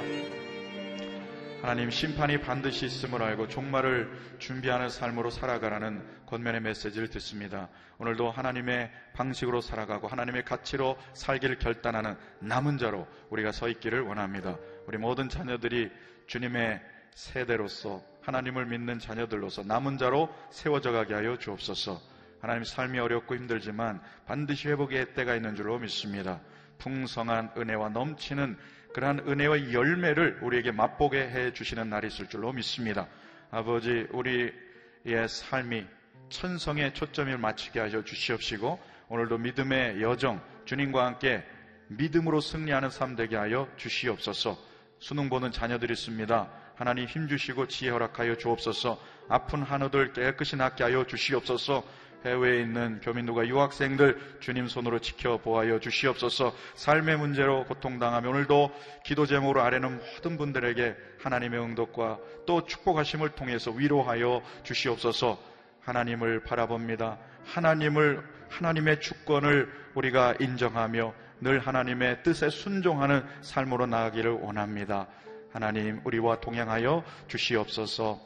하나님 1.62 1.90
심판이 1.90 2.42
반드시 2.42 2.86
있음을 2.86 3.24
알고 3.24 3.48
종말을 3.48 4.10
준비하는 4.40 4.90
삶으로 4.90 5.30
살아가라는 5.30 6.04
권면의 6.26 6.60
메시지를 6.60 7.08
듣습니다. 7.08 7.70
오늘도 7.98 8.30
하나님의 8.30 8.92
방식으로 9.14 9.62
살아가고 9.62 10.10
하나님의 10.10 10.44
가치로 10.44 10.98
살기를 11.14 11.60
결단하는 11.60 12.18
남은 12.40 12.78
자로 12.78 13.08
우리가 13.30 13.54
서 13.54 13.70
있기를 13.70 14.02
원합니다. 14.02 14.58
우리 14.86 14.98
모든 14.98 15.30
자녀들이 15.30 15.92
주님의 16.28 16.82
세대로서 17.14 18.11
하나님을 18.22 18.66
믿는 18.66 19.00
자녀들로서 19.00 19.64
남은 19.64 19.98
자로 19.98 20.34
세워져 20.52 20.92
가게 20.92 21.14
하여 21.14 21.38
주옵소서. 21.38 22.02
하나님 22.42 22.64
삶이 22.64 22.98
어렵고 23.00 23.36
힘들지만 23.36 24.02
반드시 24.26 24.68
회복의 24.70 25.14
때가 25.14 25.36
있는 25.36 25.56
줄로 25.56 25.78
믿습니다. 25.80 26.42
풍성한 26.80 27.52
은혜와 27.58 27.90
넘치는 27.90 28.58
그러한 28.94 29.20
은혜와 29.28 29.72
열매를 29.72 30.40
우리에게 30.42 30.72
맛보게 30.72 31.22
해 31.22 31.54
주시는 31.54 31.90
날이 31.90 32.08
있을 32.08 32.28
줄로 32.28 32.52
믿습니다. 32.52 33.08
아버지, 33.52 34.08
우리의 34.12 35.28
삶이 35.28 35.86
천성의 36.30 36.94
초점을 36.94 37.38
맞추게 37.38 37.80
하여 37.80 38.04
주시옵시고 38.04 38.80
오늘도 39.10 39.38
믿음의 39.38 40.02
여정 40.02 40.42
주님과 40.66 41.06
함께 41.06 41.44
믿음으로 41.90 42.40
승리하는 42.40 42.90
삶 42.90 43.16
되게 43.16 43.36
하여 43.36 43.68
주시옵소서. 43.76 44.58
수능 45.00 45.30
보는 45.30 45.52
자녀들이 45.52 45.94
있습니다. 45.94 46.50
하나님 46.82 47.06
힘 47.06 47.28
주시고 47.28 47.68
지혜 47.68 47.92
허락하여 47.92 48.38
주옵소서 48.38 49.00
아픈 49.30 49.62
한우들 49.62 50.14
깨끗이 50.14 50.56
낫게 50.56 50.84
하여 50.84 51.06
주시옵소서 51.06 51.84
해외에 52.26 52.62
있는 52.62 53.00
교민들과 53.02 53.46
유학생들 53.46 54.38
주님 54.40 54.68
손으로 54.68 54.98
지켜보아여 54.98 55.80
주시옵소서 55.80 56.56
삶의 56.74 57.20
문제로 57.20 57.66
고통당하며 57.66 58.28
오늘도 58.28 58.72
기도 59.06 59.28
제목으로 59.28 59.62
아래는 59.62 60.00
모든 60.00 60.40
분들에게 60.40 60.96
하나님의 61.22 61.62
응답과 61.62 62.18
또 62.48 62.66
축복하심을 62.66 63.30
통해서 63.30 63.70
위로하여 63.70 64.42
주시옵소서 64.64 65.38
하나님을 65.82 66.42
바라봅니다. 66.46 67.20
하나님을, 67.46 68.24
하나님의 68.50 69.02
주권을 69.02 69.72
우리가 69.94 70.34
인정하며 70.40 71.14
늘 71.42 71.60
하나님의 71.60 72.24
뜻에 72.24 72.50
순종하는 72.50 73.24
삶으로 73.42 73.86
나아가기를 73.86 74.32
원합니다. 74.32 75.08
하나님, 75.54 76.02
우리와 76.06 76.40
동행하여 76.40 77.04
주시옵소서. 77.28 78.20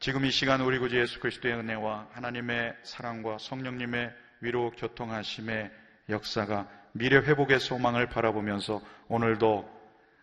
지금 0.00 0.24
이 0.24 0.30
시간 0.30 0.60
우리 0.60 0.78
구주 0.78 0.98
예수 1.00 1.20
그리스도의 1.20 1.54
은혜와 1.54 2.08
하나님의 2.12 2.74
사랑과 2.82 3.38
성령님의 3.38 4.12
위로 4.40 4.70
교통하심의 4.72 5.70
역사가 6.08 6.68
미래 6.92 7.16
회복의 7.16 7.60
소망을 7.60 8.08
바라보면서 8.08 8.80
오늘도 9.08 9.68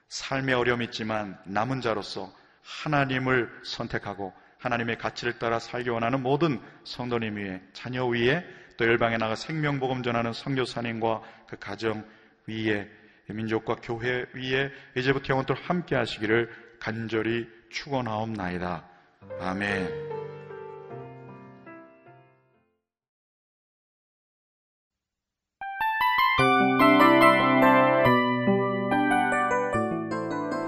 삶의 0.10 0.56
어려움이 0.56 0.86
있지만 0.86 1.40
남은 1.46 1.82
자로서 1.82 2.32
하나님을 2.62 3.50
선택하고 3.64 4.34
하나님의 4.60 4.98
가치를 4.98 5.40
따라 5.40 5.60
살기 5.60 5.90
원하는 5.90 6.22
모든 6.22 6.62
성도님 6.84 7.38
위에 7.38 7.62
자녀 7.74 8.06
위에 8.06 8.46
또 8.78 8.86
열방에 8.86 9.18
나가 9.18 9.36
생명복음 9.36 10.04
전하는 10.04 10.34
성교사님과 10.34 11.22
그 11.48 11.58
가정 11.58 12.06
위에 12.48 12.90
민족과 13.30 13.78
교회 13.82 14.26
위에 14.34 14.72
이제부터 14.98 15.30
영원토록 15.30 15.70
함께 15.70 15.96
하시기를 15.96 16.50
간절히 16.80 17.48
축원하옵나이다. 17.70 18.86
아멘. 19.40 20.14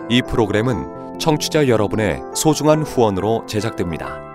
이 0.10 0.22
프로그램은 0.22 1.20
청취자 1.20 1.68
여러분의 1.68 2.22
소중한 2.36 2.84
후원으로 2.84 3.46
제작됩니다. 3.48 4.35